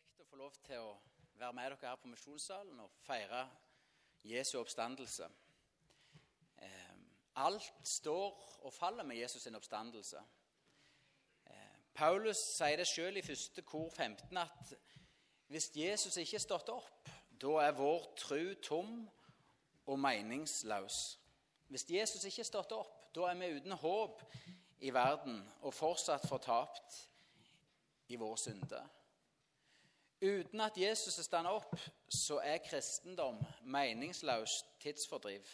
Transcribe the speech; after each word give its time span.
kjekt 0.00 0.20
å 0.22 0.24
få 0.24 0.36
lov 0.40 0.54
til 0.64 0.80
å 0.80 0.92
være 1.36 1.52
med 1.56 1.66
dere 1.66 1.88
her 1.90 1.96
på 2.00 2.08
Misjonssalen 2.08 2.78
og 2.80 2.92
feire 3.04 3.42
Jesu 4.24 4.54
oppstandelse. 4.60 5.26
Eh, 6.56 6.94
alt 7.44 7.72
står 7.84 8.38
og 8.64 8.72
faller 8.72 9.04
med 9.04 9.16
Jesus' 9.16 9.44
sin 9.44 9.54
oppstandelse. 9.54 10.22
Eh, 11.46 11.76
Paulus 11.94 12.40
sier 12.56 12.80
det 12.80 12.86
sjøl 12.88 13.16
i 13.20 13.24
første 13.24 13.62
kor 13.62 13.90
15 13.90 14.38
at 14.40 14.72
hvis 15.50 15.70
Jesus 15.76 16.16
ikke 16.16 16.38
er 16.38 16.46
stått 16.46 16.72
opp, 16.72 17.10
da 17.40 17.56
er 17.64 17.76
vår 17.76 18.06
tru 18.16 18.54
tom 18.62 19.08
og 19.86 19.98
meningsløs. 19.98 21.18
Hvis 21.68 21.86
Jesus 21.90 22.24
ikke 22.24 22.40
er 22.40 22.52
stått 22.52 22.72
opp, 22.72 23.10
da 23.14 23.28
er 23.28 23.36
vi 23.40 23.52
uten 23.58 23.72
håp 23.72 24.24
i 24.80 24.94
verden 24.94 25.42
og 25.60 25.74
fortsatt 25.74 26.28
fortapt 26.28 27.02
i 28.08 28.16
vår 28.16 28.36
synde. 28.36 28.80
Uten 30.20 30.60
at 30.60 30.76
Jesus 30.76 31.16
er 31.18 31.24
stått 31.24 31.48
opp, 31.48 31.76
så 32.12 32.42
er 32.44 32.60
kristendom 32.60 33.38
meningsløs 33.64 34.58
tidsfordriv. 34.82 35.46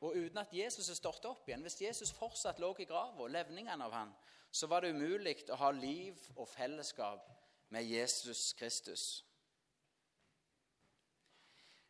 Og 0.00 0.14
uten 0.14 0.38
at 0.38 0.52
Jesus 0.54 0.88
er 0.88 0.98
stått 0.98 1.26
opp 1.28 1.48
igjen, 1.48 1.64
hvis 1.66 1.80
Jesus 1.82 2.12
fortsatt 2.14 2.60
lå 2.62 2.70
i 2.78 2.86
grava, 2.88 3.26
levningene 3.28 3.84
av 3.84 3.96
han, 3.96 4.12
så 4.50 4.66
var 4.70 4.82
det 4.82 4.94
umulig 4.94 5.36
å 5.50 5.58
ha 5.60 5.70
liv 5.74 6.18
og 6.36 6.48
fellesskap 6.48 7.26
med 7.74 7.84
Jesus 7.84 8.52
Kristus. 8.58 9.04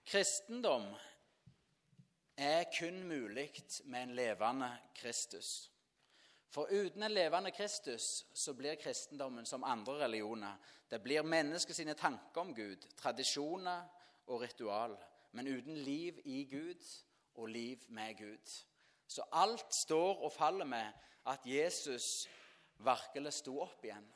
Kristendom 0.09 0.89
er 2.37 2.65
kun 2.73 3.02
mulig 3.09 3.51
med 3.85 4.02
en 4.02 4.16
levende 4.16 4.71
Kristus. 4.97 5.71
For 6.51 6.67
uten 6.71 7.03
en 7.03 7.15
levende 7.15 7.53
Kristus 7.55 8.27
så 8.35 8.55
blir 8.59 8.75
kristendommen 8.75 9.47
som 9.47 9.65
andre 9.65 10.01
religioner. 10.05 10.57
Det 10.91 10.99
blir 11.03 11.23
mennesket 11.23 11.77
sine 11.77 11.95
tanker 11.95 12.43
om 12.43 12.55
Gud, 12.55 12.87
tradisjoner 12.99 13.85
og 14.27 14.43
ritual, 14.43 14.97
men 15.33 15.47
uten 15.47 15.77
liv 15.79 16.19
i 16.24 16.43
Gud 16.51 16.83
og 17.35 17.49
liv 17.49 17.85
med 17.89 18.19
Gud. 18.19 18.57
Så 19.07 19.23
alt 19.33 19.74
står 19.74 20.24
og 20.24 20.33
faller 20.33 20.65
med 20.65 20.93
at 21.27 21.47
Jesus 21.47 22.29
virkelig 22.79 23.33
sto 23.33 23.61
opp 23.63 23.85
igjen. 23.85 24.07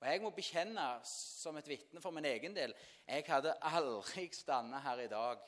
Og 0.00 0.06
Jeg 0.06 0.22
må 0.22 0.30
bekjenne 0.30 0.84
som 1.08 1.56
et 1.56 1.68
vitne 1.68 2.02
for 2.04 2.12
min 2.12 2.24
egen 2.28 2.52
del 2.56 2.74
jeg 3.06 3.24
hadde 3.28 3.56
aldri 3.64 4.26
stått 4.34 4.82
her 4.84 5.00
i 5.00 5.08
dag 5.08 5.40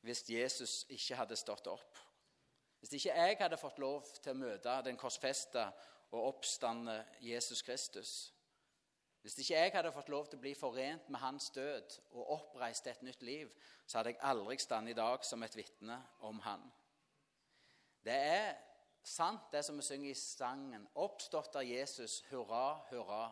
hvis 0.00 0.24
Jesus 0.30 0.86
ikke 0.88 1.18
hadde 1.20 1.36
stått 1.36 1.68
opp. 1.70 1.98
Hvis 2.82 2.96
ikke 2.98 3.14
jeg 3.14 3.36
hadde 3.38 3.56
fått 3.60 3.78
lov 3.78 4.06
til 4.18 4.32
å 4.32 4.38
møte 4.40 4.72
den 4.82 4.96
korsfesta 4.98 5.68
og 6.10 6.32
oppstande 6.32 6.96
Jesus 7.22 7.62
Kristus, 7.62 8.32
hvis 9.22 9.36
ikke 9.38 9.54
jeg 9.54 9.70
hadde 9.76 9.92
fått 9.94 10.10
lov 10.10 10.26
til 10.26 10.40
å 10.40 10.42
bli 10.42 10.50
forent 10.58 11.06
med 11.14 11.22
hans 11.22 11.52
død 11.54 11.94
og 12.10 12.32
oppreist 12.34 12.88
et 12.90 13.04
nytt 13.06 13.22
liv, 13.22 13.52
så 13.86 14.00
hadde 14.00 14.16
jeg 14.16 14.24
aldri 14.26 14.56
stått 14.58 14.90
i 14.90 14.96
dag 14.98 15.22
som 15.24 15.46
et 15.46 15.54
vitne 15.54 16.00
om 16.26 16.40
han. 16.42 16.64
Det 18.02 18.16
er 18.18 18.50
sant, 19.06 19.46
det 19.54 19.62
som 19.62 19.78
vi 19.78 19.86
synger 19.86 20.10
i 20.10 20.18
sangen. 20.18 20.88
Oppstått 20.98 21.54
av 21.60 21.62
Jesus, 21.62 22.18
hurra, 22.32 22.80
hurra. 22.90 23.28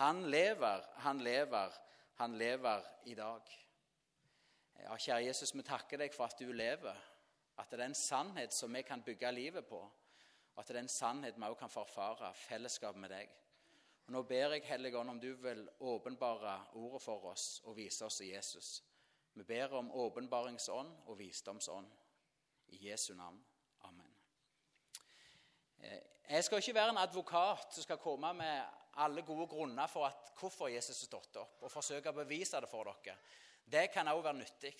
Han 0.00 0.24
lever, 0.32 0.88
han 1.04 1.20
lever, 1.20 1.76
han 2.22 2.40
lever 2.40 2.88
i 3.12 3.18
dag. 3.20 3.52
Ja, 4.80 4.96
kjære 4.96 5.26
Jesus, 5.26 5.52
vi 5.52 5.68
takker 5.68 6.00
deg 6.00 6.16
for 6.16 6.24
at 6.24 6.40
du 6.40 6.56
lever. 6.56 6.96
At 7.58 7.70
det 7.70 7.80
er 7.80 7.90
en 7.90 7.94
sannhet 7.94 8.54
som 8.54 8.74
vi 8.74 8.82
kan 8.82 9.02
bygge 9.02 9.32
livet 9.32 9.66
på. 9.66 9.80
Og 10.54 10.62
at 10.62 10.68
det 10.68 10.76
er 10.76 10.86
en 10.86 10.90
sannhet 10.90 11.36
vi 11.36 11.46
også 11.46 11.60
kan 11.60 11.70
forfare 11.70 12.32
fellesskap 12.34 12.96
med 12.96 13.10
deg. 13.14 13.30
Og 14.06 14.12
Nå 14.12 14.22
ber 14.22 14.54
jeg 14.54 14.64
Hellige 14.64 14.98
Ånd 14.98 15.10
om 15.10 15.20
du 15.20 15.34
vil 15.42 15.68
åpenbare 15.80 16.54
ordet 16.80 17.02
for 17.02 17.26
oss 17.32 17.60
og 17.64 17.76
vise 17.76 18.06
oss 18.06 18.20
i 18.24 18.32
Jesus. 18.32 18.82
Vi 19.34 19.44
ber 19.44 19.74
om 19.78 19.90
åpenbaringsånd 19.92 20.94
og 21.06 21.18
visdomsånd. 21.18 21.90
I 22.68 22.88
Jesu 22.90 23.14
navn. 23.14 23.38
Amen. 23.88 24.14
Eh, 25.78 26.00
jeg 26.30 26.44
skal 26.44 26.58
ikke 26.58 26.74
være 26.74 26.90
en 26.90 26.98
advokat 27.00 27.74
som 27.74 27.82
skal 27.82 28.00
komme 28.02 28.32
med 28.36 28.64
alle 28.98 29.22
gode 29.22 29.46
grunner 29.46 29.86
for 29.86 30.06
at 30.06 30.32
hvorfor 30.40 30.68
Jesus 30.68 30.98
har 31.00 31.06
stått 31.06 31.38
opp, 31.40 31.62
og 31.62 31.72
forsøke 31.72 32.10
å 32.10 32.18
bevise 32.18 32.60
det 32.60 32.68
for 32.68 32.88
dere. 32.88 33.16
Det 33.64 33.86
kan 33.92 34.08
også 34.08 34.26
være 34.26 34.40
nyttig. 34.40 34.74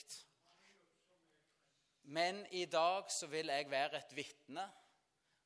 Men 2.09 2.47
i 2.51 2.65
dag 2.65 3.11
så 3.13 3.27
vil 3.27 3.47
jeg 3.47 3.71
være 3.71 3.99
et 3.99 4.17
vitne, 4.17 4.71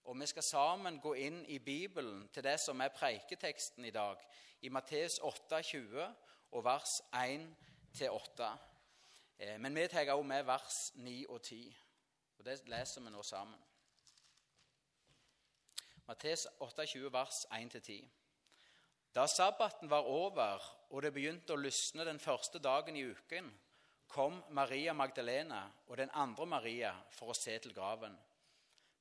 og 0.05 0.21
vi 0.21 0.27
skal 0.27 0.43
sammen 0.43 1.01
gå 1.03 1.15
inn 1.19 1.41
i 1.51 1.59
Bibelen 1.59 2.29
til 2.29 2.45
det 2.47 2.61
som 2.63 2.81
er 2.81 2.93
preiketeksten 2.95 3.85
i 3.85 3.91
dag, 3.91 4.21
i 4.63 4.69
Matteus 4.69 5.19
8,20 5.19 6.05
og 6.53 6.65
vers 6.65 7.01
1-8. 7.19 8.51
Eh, 9.39 9.59
men 9.59 9.75
vi 9.75 9.89
tar 9.89 10.13
også 10.13 10.23
med 10.23 10.43
vers 10.43 10.93
9 10.95 11.27
og 11.29 11.43
10, 11.43 11.77
og 12.39 12.45
det 12.45 12.61
leser 12.71 13.03
vi 13.03 13.11
nå 13.11 13.23
sammen. 13.23 13.59
Matteus 16.07 16.47
28, 16.61 17.13
vers 17.13 17.47
1-10. 17.51 18.07
Da 19.15 19.27
sabbaten 19.27 19.91
var 19.91 20.07
over 20.07 20.63
og 20.91 21.03
det 21.03 21.11
begynte 21.13 21.57
å 21.57 21.61
lysne 21.61 22.05
den 22.05 22.21
første 22.21 22.59
dagen 22.63 22.97
i 22.97 23.05
uken, 23.11 23.51
kom 24.13 24.43
Maria 24.53 24.93
Magdalena 24.93 25.63
og 25.89 25.97
den 25.97 26.13
andre 26.15 26.47
Maria 26.47 26.93
for 27.17 27.33
å 27.33 27.37
se 27.37 27.55
til 27.65 27.73
graven. 27.75 28.15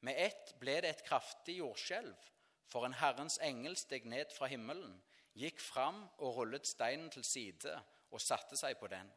Med 0.08 0.18
ett 0.18 0.54
ble 0.60 0.80
det 0.82 0.96
et 0.96 1.04
kraftig 1.06 1.60
jordskjelv, 1.60 2.16
for 2.72 2.88
en 2.88 2.96
Herrens 2.96 3.36
engel 3.44 3.76
steg 3.78 4.08
ned 4.08 4.32
fra 4.32 4.48
himmelen, 4.48 4.96
gikk 5.36 5.60
fram 5.62 6.06
og 6.24 6.38
rullet 6.38 6.68
steinen 6.68 7.12
til 7.12 7.26
side 7.28 7.76
og 8.12 8.24
satte 8.24 8.58
seg 8.60 8.80
på 8.80 8.88
den. 8.92 9.10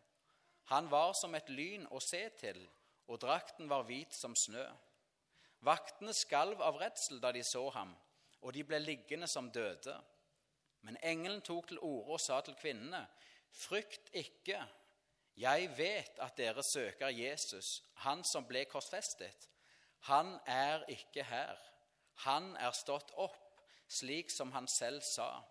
Han 0.72 0.90
var 0.90 1.12
som 1.14 1.34
et 1.36 1.48
lyn 1.52 1.86
å 1.92 2.00
se 2.02 2.22
til, 2.40 2.58
og 3.06 3.20
drakten 3.22 3.68
var 3.70 3.86
hvit 3.86 4.14
som 4.16 4.34
snø. 4.34 4.64
Vaktene 5.64 6.12
skalv 6.16 6.62
av 6.64 6.78
redsel 6.80 7.20
da 7.20 7.32
de 7.32 7.42
så 7.44 7.68
ham, 7.76 7.92
og 8.42 8.52
de 8.52 8.64
ble 8.66 8.80
liggende 8.82 9.28
som 9.30 9.50
døde. 9.52 9.94
Men 10.84 10.98
engelen 11.02 11.40
tok 11.44 11.70
til 11.70 11.80
orde 11.80 12.16
og 12.16 12.20
sa 12.20 12.40
til 12.44 12.56
kvinnene, 12.58 13.04
frykt 13.54 14.10
ikke, 14.12 14.60
jeg 15.36 15.70
vet 15.78 16.18
at 16.22 16.36
dere 16.38 16.62
søker 16.62 17.10
Jesus, 17.10 17.82
han 18.04 18.22
som 18.24 18.46
ble 18.46 18.64
korsfestet. 18.70 19.48
Han 20.06 20.36
er 20.46 20.84
ikke 20.88 21.24
her. 21.26 21.58
Han 22.22 22.54
er 22.56 22.70
stått 22.76 23.10
opp, 23.18 23.40
slik 23.88 24.30
som 24.30 24.52
han 24.52 24.68
selv 24.70 25.02
sa. 25.02 25.42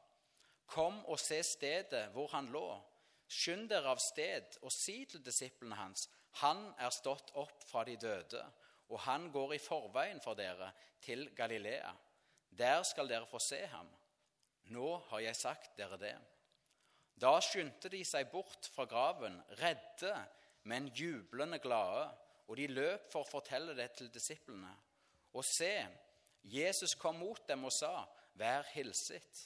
Kom 0.65 1.01
og 1.05 1.19
se 1.19 1.41
stedet 1.43 2.05
hvor 2.13 2.31
han 2.31 2.47
lå. 2.53 2.67
Skynd 3.27 3.67
dere 3.71 3.91
av 3.91 3.99
sted 3.99 4.59
og 4.61 4.71
si 4.71 5.03
til 5.09 5.23
disiplene 5.25 5.75
hans, 5.75 6.07
han 6.41 6.69
er 6.81 6.93
stått 6.93 7.33
opp 7.37 7.63
fra 7.69 7.83
de 7.85 7.95
døde, 7.97 8.41
og 8.89 8.99
han 9.05 9.29
går 9.33 9.55
i 9.55 9.61
forveien 9.61 10.21
for 10.23 10.37
dere 10.37 10.71
til 11.01 11.27
Galilea. 11.35 11.91
Der 12.49 12.83
skal 12.85 13.09
dere 13.09 13.27
få 13.29 13.41
se 13.41 13.59
ham. 13.67 13.89
Nå 14.73 14.97
har 15.09 15.25
jeg 15.25 15.35
sagt 15.35 15.77
dere 15.77 15.97
det. 15.97 16.15
Da 17.21 17.37
skyndte 17.41 17.91
de 17.93 18.01
seg 18.05 18.31
bort 18.31 18.69
fra 18.73 18.85
graven, 18.89 19.37
redde, 19.61 20.13
men 20.69 20.89
jublende 20.95 21.59
glade, 21.59 22.07
og 22.47 22.57
de 22.57 22.67
løp 22.67 23.07
for 23.11 23.23
å 23.23 23.29
fortelle 23.29 23.75
det 23.77 23.91
til 23.97 24.09
disiplene. 24.13 24.71
Og 25.33 25.45
se, 25.47 25.71
Jesus 26.43 26.95
kom 26.99 27.21
mot 27.21 27.41
dem 27.47 27.65
og 27.69 27.73
sa, 27.73 28.03
Vær 28.33 28.65
hilset. 28.73 29.43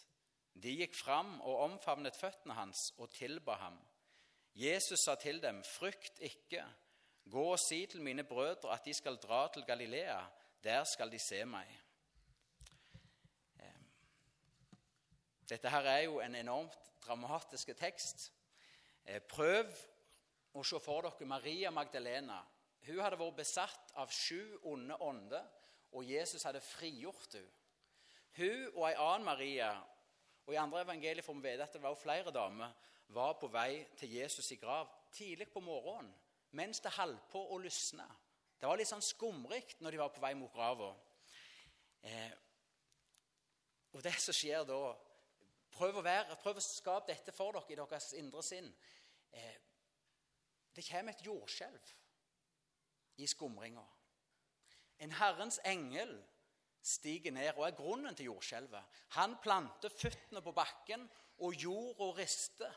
De 0.55 0.71
gikk 0.79 0.95
fram 0.95 1.41
og 1.43 1.63
omfavnet 1.65 2.15
føttene 2.15 2.55
hans 2.55 2.93
og 2.97 3.11
tilba 3.11 3.57
ham. 3.59 3.75
Jesus 4.57 5.03
sa 5.03 5.17
til 5.19 5.41
dem, 5.43 5.59
Frykt 5.63 6.21
ikke. 6.23 6.63
Gå 7.29 7.43
og 7.51 7.59
si 7.59 7.83
til 7.85 8.01
mine 8.01 8.23
brødre 8.23 8.71
at 8.73 8.85
de 8.87 8.93
skal 8.95 9.19
dra 9.21 9.47
til 9.53 9.65
Galilea. 9.67 10.21
Der 10.63 10.83
skal 10.87 11.11
de 11.11 11.19
se 11.19 11.43
meg. 11.45 11.67
Dette 15.47 15.71
her 15.71 15.85
er 15.87 16.01
jo 16.05 16.19
en 16.19 16.35
enormt 16.35 16.91
dramatisk 17.05 17.71
tekst. 17.79 18.31
Eh, 19.05 19.21
prøv 19.23 19.71
å 20.53 20.63
se 20.65 20.79
for 20.83 21.05
dere 21.05 21.29
Maria 21.29 21.71
Magdalena. 21.71 22.41
Hun 22.87 22.99
hadde 23.03 23.19
vært 23.19 23.39
besatt 23.39 23.93
av 23.95 24.11
sju 24.11 24.57
onde 24.67 24.97
ånder, 25.03 25.45
og 25.95 26.03
Jesus 26.07 26.43
hadde 26.43 26.63
frigjort 26.63 27.39
henne. 27.39 27.53
Hun 28.37 28.67
og 28.75 28.83
ei 28.85 28.97
annen 29.01 29.25
Maria, 29.25 29.71
og 30.45 30.53
i 30.53 30.59
andre 30.61 30.83
evangelier 30.83 31.25
får 31.25 31.39
vi 31.39 31.47
vite 31.47 31.65
at 31.65 31.73
det 31.73 31.81
var 31.81 31.95
flere 31.97 32.31
damer, 32.31 32.75
var 33.15 33.33
på 33.39 33.47
vei 33.49 33.87
til 33.97 34.11
Jesus 34.19 34.51
i 34.51 34.59
grav 34.61 34.91
tidlig 35.15 35.47
på 35.49 35.63
morgenen 35.63 36.11
mens 36.57 36.79
det 36.83 36.93
holdt 36.95 37.25
på 37.31 37.41
å 37.53 37.57
lysne. 37.59 38.05
Det 38.57 38.67
var 38.69 38.79
litt 38.79 38.89
sånn 38.89 39.03
skumrikt 39.03 39.81
når 39.83 39.93
de 39.93 39.99
var 39.99 40.13
på 40.13 40.21
vei 40.23 40.31
mot 40.37 40.53
grava. 40.53 40.93
Eh, 42.07 42.31
og 43.93 44.03
det 44.05 44.15
som 44.21 44.35
skjer 44.35 44.63
da 44.67 44.79
Prøv 45.73 45.99
å, 45.99 46.03
være, 46.05 46.37
prøv 46.41 46.57
å 46.57 46.63
skape 46.63 47.11
dette 47.11 47.33
for 47.35 47.53
dere 47.53 47.73
i 47.73 47.77
deres 47.79 48.13
indre 48.17 48.43
sinn. 48.45 48.69
Eh, 49.31 49.57
det 50.75 50.85
kommer 50.87 51.13
et 51.13 51.25
jordskjelv 51.25 51.93
i 53.21 53.27
skumringa. 53.29 53.83
En 55.03 55.13
Herrens 55.19 55.59
engel 55.65 56.15
stiger 56.81 57.33
ned 57.35 57.51
og 57.57 57.65
er 57.67 57.77
grunnen 57.77 58.15
til 58.15 58.31
jordskjelvet. 58.31 58.99
Han 59.17 59.37
planter 59.43 59.93
føttene 59.93 60.41
på 60.41 60.53
bakken, 60.55 61.07
og 61.45 61.53
jorda 61.53 62.11
rister. 62.17 62.71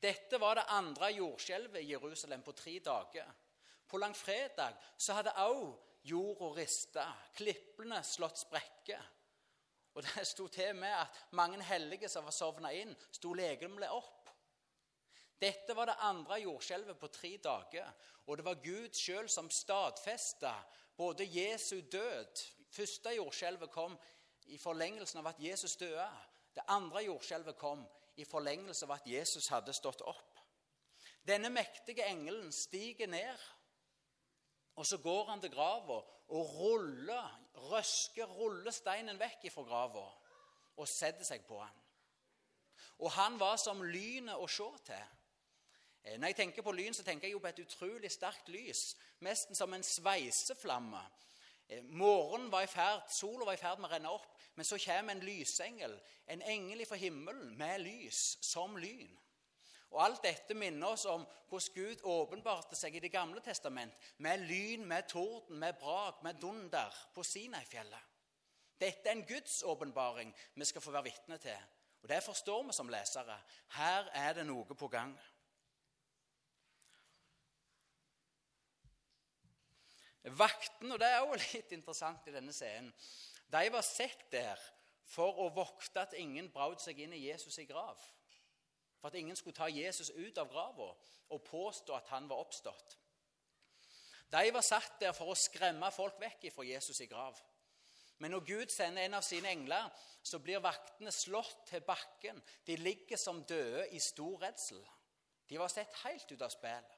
Dette 0.00 0.38
var 0.40 0.56
det 0.56 0.68
andre 0.72 1.10
jordskjelvet 1.12 1.82
i 1.82 1.90
Jerusalem 1.92 2.44
på 2.44 2.54
tre 2.56 2.78
dager. 2.84 3.28
På 3.88 4.00
langfredag 4.00 4.78
så 4.96 5.18
hadde 5.18 5.34
òg 5.44 5.74
jorda 6.08 6.50
rista, 6.56 7.04
klippene 7.36 8.00
slått 8.04 8.40
sprekker. 8.40 9.04
Og 9.94 10.02
Det 10.02 10.26
sto 10.32 10.48
til 10.48 10.74
med 10.76 10.92
at 10.92 11.24
mange 11.30 11.62
hellige 11.62 12.08
som 12.08 12.24
var 12.24 12.34
sovna 12.34 12.72
inn, 12.74 12.94
sto 13.12 13.32
legemlig 13.32 13.90
opp. 13.90 14.30
Dette 15.40 15.76
var 15.76 15.90
det 15.90 16.00
andre 16.00 16.40
jordskjelvet 16.40 16.98
på 16.98 17.08
tre 17.12 17.36
dager, 17.42 17.90
og 18.26 18.36
det 18.36 18.44
var 18.44 18.62
Gud 18.64 18.94
sjøl 18.96 19.28
som 19.28 19.50
stadfesta 19.50 20.54
både 20.96 21.26
Jesu 21.26 21.80
død 21.92 22.44
Første 22.74 23.12
jordskjelvet 23.14 23.70
kom 23.70 23.92
i 24.50 24.56
forlengelsen 24.58 25.20
av 25.20 25.28
at 25.30 25.38
Jesus 25.38 25.76
døde. 25.78 26.06
Det 26.54 26.64
andre 26.68 27.04
jordskjelvet 27.04 27.54
kom 27.58 27.84
i 28.18 28.24
forlengelse 28.26 28.86
av 28.86 28.96
at 28.96 29.06
Jesus 29.06 29.46
hadde 29.52 29.74
stått 29.76 30.02
opp. 30.02 30.40
Denne 31.22 31.52
mektige 31.54 32.06
engelen 32.10 32.50
stiger 32.52 33.06
ned, 33.06 33.44
og 34.76 34.86
så 34.86 34.98
går 34.98 35.24
han 35.30 35.40
til 35.40 35.52
grava 35.54 36.00
og 36.28 36.54
ruller, 36.58 37.40
røsker, 37.70 38.26
ruller 38.26 38.74
steinen 38.74 39.18
vekk 39.20 39.48
fra 39.52 39.62
grava 39.66 40.04
og 40.74 40.88
setter 40.88 41.26
seg 41.26 41.44
på 41.46 41.60
han. 41.60 41.82
Og 42.98 43.10
han 43.12 43.38
var 43.40 43.56
som 43.60 43.82
lynet 43.82 44.38
å 44.38 44.48
se 44.50 44.66
til. 44.86 45.12
Eh, 46.04 46.18
når 46.18 46.32
jeg 46.32 46.36
tenker 46.36 46.62
på 46.62 46.72
lyn, 46.72 46.94
så 46.94 47.02
tenker 47.02 47.28
jeg 47.28 47.36
jo 47.36 47.42
på 47.42 47.50
et 47.50 47.62
utrolig 47.64 48.10
sterkt 48.12 48.48
lys. 48.52 48.94
Nesten 49.24 49.56
som 49.56 49.72
en 49.74 49.82
sveiseflamme. 49.82 51.02
Eh, 51.68 51.82
morgenen 51.82 52.50
var 52.52 52.66
i 52.66 52.70
ferd, 52.70 53.06
Sola 53.10 53.44
var 53.44 53.56
i 53.56 53.60
ferd 53.60 53.80
med 53.80 53.88
å 53.88 53.94
renne 53.94 54.12
opp, 54.12 54.26
men 54.54 54.66
så 54.66 54.78
kommer 54.78 55.14
en 55.14 55.24
lysengel, 55.24 55.94
en 56.30 56.42
engel 56.42 56.84
fra 56.86 56.98
himmelen, 57.00 57.56
med 57.58 57.80
lys 57.82 58.38
som 58.44 58.76
lyn. 58.76 59.10
Og 59.94 60.00
Alt 60.02 60.24
dette 60.26 60.56
minner 60.58 60.90
oss 60.90 61.04
om 61.06 61.22
hvordan 61.48 61.74
Gud 61.74 62.00
åpenbarte 62.10 62.74
seg 62.74 62.96
i 62.96 63.02
Det 63.04 63.12
gamle 63.14 63.40
testament, 63.40 63.94
med 64.18 64.42
lyn, 64.48 64.82
med 64.90 65.06
torden, 65.08 65.58
med 65.58 65.78
brak, 65.78 66.22
med 66.22 66.40
dunder 66.42 66.96
på 67.14 67.22
Sinai-fjellet. 67.22 68.10
Dette 68.80 69.06
er 69.08 69.14
en 69.14 69.26
Guds 69.26 69.62
åpenbaring 69.62 70.34
vi 70.54 70.66
skal 70.66 70.82
få 70.82 70.90
være 70.90 71.12
vitne 71.12 71.38
til. 71.38 71.60
Og 72.02 72.08
Det 72.08 72.22
forstår 72.22 72.66
vi 72.66 72.72
som 72.72 72.90
lesere. 72.90 73.38
Her 73.76 74.10
er 74.12 74.32
det 74.34 74.46
noe 74.46 74.74
på 74.74 74.88
gang. 74.88 75.14
Vaktene, 80.24 80.94
og 80.94 81.00
det 81.00 81.08
er 81.08 81.20
også 81.20 81.52
litt 81.52 81.72
interessant 81.72 82.26
i 82.26 82.34
denne 82.34 82.52
scenen, 82.52 82.90
de 83.52 83.70
var 83.70 83.84
sett 83.86 84.26
der 84.32 84.60
for 85.06 85.38
å 85.44 85.50
vokte 85.54 86.00
at 86.00 86.16
ingen 86.18 86.50
brøt 86.50 86.82
seg 86.82 86.98
inn 87.04 87.12
i 87.12 87.28
Jesus' 87.28 87.60
i 87.60 87.66
grav. 87.68 88.00
For 89.04 89.12
at 89.12 89.14
ingen 89.20 89.36
skulle 89.36 89.56
ta 89.56 89.66
Jesus 89.68 90.08
ut 90.10 90.38
av 90.40 90.48
grava 90.48 90.86
og 91.28 91.42
påstå 91.44 91.92
at 91.92 92.06
han 92.08 92.24
var 92.24 92.40
oppstått. 92.40 92.94
De 94.32 94.52
var 94.56 94.64
satt 94.64 94.94
der 95.02 95.12
for 95.12 95.28
å 95.28 95.36
skremme 95.36 95.90
folk 95.92 96.16
vekk 96.22 96.46
fra 96.54 96.64
Jesus' 96.64 97.02
i 97.04 97.06
grav. 97.10 97.36
Men 98.16 98.32
når 98.32 98.46
Gud 98.48 98.72
sender 98.72 99.04
en 99.04 99.18
av 99.18 99.26
sine 99.26 99.52
engler, 99.52 99.92
så 100.24 100.40
blir 100.40 100.64
vaktene 100.64 101.12
slått 101.12 101.66
til 101.68 101.84
bakken. 101.84 102.40
De 102.64 102.78
ligger 102.80 103.20
som 103.20 103.44
døde 103.44 103.84
i 103.92 104.00
stor 104.00 104.40
redsel. 104.40 104.80
De 105.52 105.60
var 105.60 105.68
sett 105.68 106.00
helt 106.06 106.32
ut 106.32 106.48
av 106.48 106.56
spill. 106.56 106.88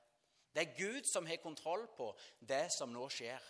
Det 0.55 0.63
er 0.63 0.79
Gud 0.79 1.11
som 1.11 1.27
har 1.27 1.43
kontroll 1.43 1.89
på 1.99 2.13
det 2.39 2.69
som 2.71 2.95
nå 2.95 3.09
skjer. 3.11 3.43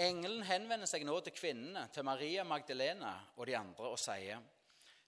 Engelen 0.00 0.42
henvender 0.42 0.90
seg 0.90 1.04
nå 1.06 1.20
til 1.22 1.34
kvinnene, 1.36 1.86
til 1.94 2.06
Maria 2.06 2.42
Magdalena 2.44 3.14
og 3.36 3.46
de 3.46 3.56
andre, 3.56 3.92
og 3.94 3.98
sier, 3.98 4.40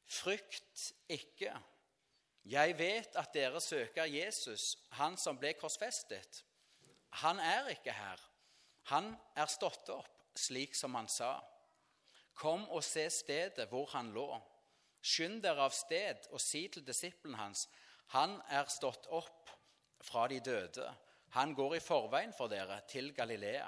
'Frykt 0.07 0.93
ikke. 1.09 1.57
Jeg 2.47 2.79
vet 2.79 3.17
at 3.19 3.35
dere 3.35 3.61
søker 3.61 4.05
Jesus, 4.05 4.77
han 4.91 5.17
som 5.17 5.39
ble 5.39 5.53
korsfestet. 5.59 6.45
Han 7.11 7.41
er 7.43 7.73
ikke 7.73 7.93
her. 7.93 8.21
Han 8.83 9.17
er 9.35 9.47
stått 9.51 9.89
opp, 9.91 10.31
slik 10.39 10.75
som 10.79 10.95
han 10.95 11.09
sa. 11.09 11.41
Kom 12.35 12.69
og 12.69 12.85
se 12.85 13.09
stedet 13.11 13.67
hvor 13.69 13.91
han 13.97 14.13
lå. 14.15 14.29
Skynd 15.03 15.43
dere 15.43 15.67
av 15.67 15.75
sted 15.75 16.29
og 16.31 16.41
si 16.41 16.69
til 16.69 16.87
disippelen 16.87 17.35
hans, 17.35 17.67
han 18.15 18.39
er 18.55 18.71
stått 18.71 19.09
opp 19.11 19.51
fra 20.07 20.29
de 20.31 20.39
døde. 20.41 20.87
Han 21.35 21.55
går 21.55 21.77
i 21.77 21.83
forveien 21.83 22.35
for 22.37 22.47
dere 22.53 22.79
til 22.87 23.11
Galilea. 23.15 23.67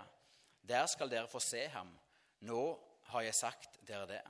Der 0.69 0.87
skal 0.87 1.11
dere 1.11 1.29
få 1.29 1.41
se 1.41 1.65
ham. 1.73 1.91
Nå 2.45 2.63
har 3.09 3.25
jeg 3.25 3.35
sagt 3.35 3.79
dere 3.89 4.07
det. 4.11 4.23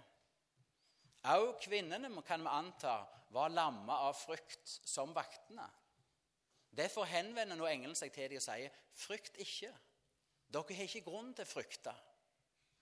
Au 1.27 1.53
kvinnene 1.61 2.11
kan 2.23 2.45
vi 2.45 2.53
anta 2.53 3.01
var 3.35 3.51
lamma 3.51 3.99
av 4.07 4.15
frykt 4.17 4.79
som 4.87 5.11
vaktene. 5.15 5.67
Derfor 6.71 7.09
henvender 7.11 7.59
nå 7.59 7.67
engelen 7.67 7.97
seg 7.99 8.13
til 8.15 8.31
dem 8.31 8.39
og 8.39 8.45
sier, 8.45 8.71
'Frykt 8.95 9.37
ikke. 9.43 9.73
Dere 10.49 10.75
har 10.75 10.87
ikke 10.87 11.05
grunn 11.11 11.35
til 11.35 11.45
å 11.45 11.53
frykte.' 11.53 11.95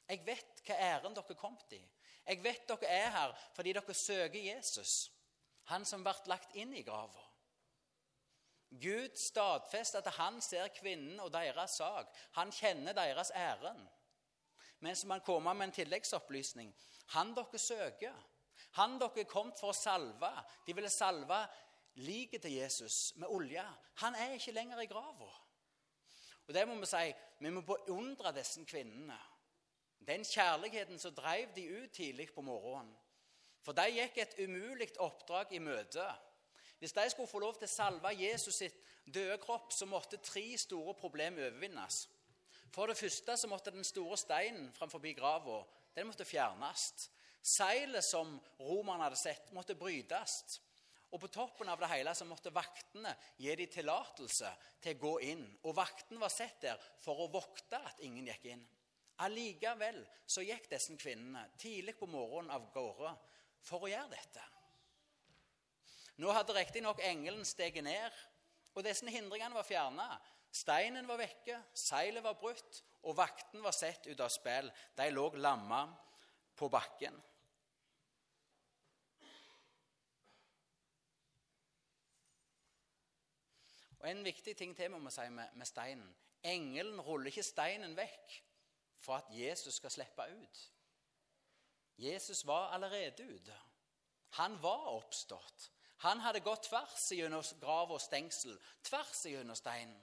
Jeg 0.08 0.22
vet 0.26 0.62
hva 0.66 0.76
æren 0.78 1.14
dere 1.16 1.34
kom 1.34 1.56
til. 1.68 1.82
Jeg 2.26 2.42
vet 2.42 2.68
dere 2.68 2.90
er 2.90 3.10
her 3.10 3.32
fordi 3.56 3.72
dere 3.72 3.94
søker 3.94 4.38
Jesus, 4.38 5.10
han 5.70 5.84
som 5.84 6.04
ble 6.04 6.14
lagt 6.30 6.54
inn 6.54 6.74
i 6.74 6.84
grava. 6.86 7.25
Gud 8.82 9.16
stadfester 9.18 10.02
at 10.02 10.16
han 10.18 10.40
ser 10.44 10.68
kvinnen 10.74 11.20
og 11.20 11.32
deres 11.34 11.78
sak. 11.80 12.10
Han 12.38 12.52
kjenner 12.52 12.96
deres 12.96 13.30
æren. 13.34 13.82
Men 14.80 14.96
så 14.96 15.06
må 15.06 15.16
han 15.16 15.24
komme 15.26 15.54
med 15.54 15.70
en 15.70 15.78
tilleggsopplysning. 15.78 16.72
Han 17.16 17.32
dere 17.36 17.58
søker, 17.58 18.16
han 18.76 18.98
dere 19.00 19.22
er 19.22 19.30
kommet 19.30 19.58
for 19.60 19.72
å 19.72 19.76
salve 19.76 20.28
De 20.66 20.74
ville 20.74 20.90
salve 20.92 21.38
liket 22.04 22.42
til 22.44 22.58
Jesus 22.58 23.14
med 23.16 23.30
olje. 23.32 23.64
Han 24.02 24.14
er 24.14 24.36
ikke 24.36 24.52
lenger 24.52 24.82
i 24.82 24.90
grava. 24.90 25.30
Og 26.46 26.54
det 26.54 26.66
må 26.68 26.76
vi 26.78 26.88
si, 26.90 27.06
vi 27.40 27.50
må 27.50 27.62
beundre 27.66 28.34
disse 28.36 28.62
kvinnene. 28.68 29.16
Den 30.06 30.24
kjærligheten 30.24 31.00
som 31.00 31.14
drev 31.16 31.54
de 31.56 31.64
ut 31.72 31.92
tidlig 31.96 32.28
på 32.34 32.44
morgenen. 32.44 32.92
For 33.64 33.74
de 33.74 33.88
gikk 33.90 34.20
et 34.22 34.36
umulig 34.44 34.92
oppdrag 35.02 35.50
i 35.56 35.58
møte. 35.58 36.04
Hvis 36.78 36.92
de 36.92 37.06
skulle 37.10 37.30
få 37.30 37.40
lov 37.40 37.56
til 37.56 37.68
å 37.68 37.72
salve 37.72 38.12
Jesus 38.18 38.60
sitt 38.62 38.76
døde 39.06 39.38
kropp, 39.42 39.72
så 39.72 39.86
måtte 39.88 40.20
tre 40.20 40.44
store 40.58 40.94
problemer 40.98 41.48
overvinnes. 41.48 42.06
For 42.74 42.90
det 42.90 42.98
første 42.98 43.36
så 43.38 43.48
måtte 43.48 43.72
den 43.72 43.86
store 43.86 44.18
steinen 44.20 44.72
framfor 44.76 45.00
grava 45.16 45.62
den 45.96 46.10
måtte 46.10 46.26
fjernes. 46.28 47.08
Seilet 47.40 48.04
som 48.04 48.34
romerne 48.60 49.06
hadde 49.06 49.16
sett, 49.20 49.52
måtte 49.56 49.78
brytes. 49.78 50.58
Og 51.14 51.22
på 51.22 51.30
toppen 51.32 51.70
av 51.70 51.80
det 51.80 51.88
hele 51.88 52.12
så 52.18 52.26
måtte 52.28 52.52
vaktene 52.52 53.14
gi 53.40 53.54
dem 53.56 53.70
tillatelse 53.72 54.50
til 54.82 54.96
å 54.96 55.00
gå 55.00 55.12
inn. 55.30 55.44
Og 55.64 55.76
vaktene 55.78 56.20
var 56.20 56.32
sett 56.34 56.58
der 56.66 56.82
for 57.00 57.22
å 57.22 57.30
vokte 57.32 57.78
at 57.78 58.02
ingen 58.04 58.26
gikk 58.28 58.50
inn. 58.52 58.66
Allikevel 59.24 60.02
så 60.28 60.44
gikk 60.44 60.68
disse 60.68 60.92
kvinnene 61.00 61.46
tidlig 61.56 61.96
på 61.96 62.10
morgenen 62.10 62.52
av 62.52 62.68
gårde 62.74 63.14
for 63.64 63.86
å 63.86 63.88
gjøre 63.88 64.12
dette. 64.12 64.42
Nå 66.16 66.32
hadde 66.32 66.54
riktignok 66.56 67.00
engelen 67.04 67.44
steget 67.44 67.84
ned, 67.84 68.16
og 68.74 68.84
disse 68.84 69.08
hindringene 69.10 69.56
var 69.56 69.66
fjerna. 69.66 70.08
Steinen 70.52 71.08
var 71.08 71.20
vekke, 71.20 71.58
seilet 71.76 72.24
var 72.24 72.38
brutt, 72.40 72.82
og 73.04 73.16
vakten 73.18 73.64
var 73.64 73.74
sett 73.76 74.06
ut 74.08 74.20
av 74.20 74.32
spill. 74.32 74.70
De 74.96 75.08
lå 75.12 75.28
lamma 75.36 75.82
på 76.56 76.68
bakken. 76.72 77.16
Og 84.00 84.08
En 84.10 84.24
viktig 84.24 84.56
ting 84.56 84.72
til 84.76 84.90
må 84.92 85.00
vi 85.04 85.12
si 85.12 85.28
med, 85.34 85.52
med 85.58 85.68
steinen. 85.68 86.08
Engelen 86.46 87.00
ruller 87.02 87.32
ikke 87.32 87.42
steinen 87.42 87.96
vekk 87.98 88.40
for 89.02 89.18
at 89.18 89.30
Jesus 89.34 89.80
skal 89.80 89.90
slippe 89.90 90.26
ut. 90.30 90.60
Jesus 91.98 92.46
var 92.46 92.72
allerede 92.76 93.24
ute. 93.24 93.56
Han 94.38 94.62
var 94.62 94.92
oppstått. 94.92 95.72
Han 96.04 96.20
hadde 96.20 96.44
gått 96.44 96.68
tvers 96.68 97.06
gjennom 97.12 97.44
grav 97.60 97.92
og 97.94 98.00
stengsel, 98.00 98.56
tvers 98.84 99.24
gjennom 99.30 99.56
steinen. 99.56 100.00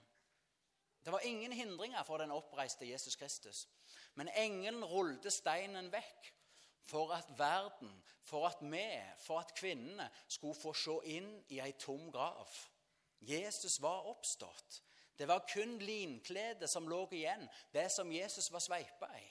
Det 1.03 1.11
var 1.11 1.25
ingen 1.27 1.51
hindringer 1.51 2.03
for 2.03 2.17
den 2.17 2.31
oppreiste 2.31 2.87
Jesus 2.87 3.15
Kristus. 3.15 3.67
Men 4.15 4.29
engelen 4.29 4.85
rullte 4.85 5.31
steinen 5.31 5.91
vekk 5.91 6.31
for 6.87 7.11
at 7.15 7.27
verden, 7.37 7.91
for 8.23 8.47
at 8.47 8.61
vi, 8.61 9.01
for 9.19 9.39
at 9.39 9.53
kvinnene 9.55 10.09
skulle 10.27 10.55
få 10.55 10.73
se 10.73 10.95
inn 11.17 11.29
i 11.49 11.59
ei 11.59 11.75
tom 11.79 12.11
grav. 12.11 12.49
Jesus 13.19 13.81
var 13.81 14.07
oppstått. 14.07 14.81
Det 15.17 15.27
var 15.27 15.45
kun 15.53 15.77
linkledet 15.79 16.69
som 16.69 16.87
lå 16.89 17.07
igjen, 17.11 17.47
det 17.73 17.91
som 17.91 18.11
Jesus 18.11 18.51
var 18.51 18.59
sveipa 18.59 19.09
i. 19.19 19.27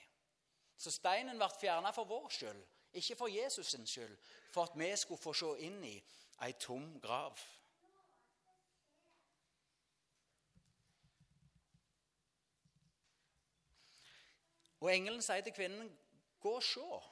Så 0.79 0.91
steinen 0.91 1.39
ble 1.39 1.49
fjerna 1.61 1.93
for 1.95 2.09
vår 2.09 2.29
skyld, 2.31 2.63
ikke 2.93 3.17
for 3.17 3.33
Jesus' 3.33 3.71
sin 3.71 3.87
skyld, 3.87 4.17
for 4.53 4.69
at 4.69 4.77
vi 4.77 4.91
skulle 4.97 5.23
få 5.23 5.33
se 5.33 5.53
inn 5.67 5.85
i 5.85 5.97
ei 6.43 6.53
tom 6.59 7.01
grav. 7.01 7.39
Og 14.83 14.91
Engelen 14.91 15.23
sier 15.23 15.41
til 15.41 15.55
kvinnen, 15.55 15.99
'Gå 16.41 16.55
og 16.55 16.63
se.' 16.63 17.03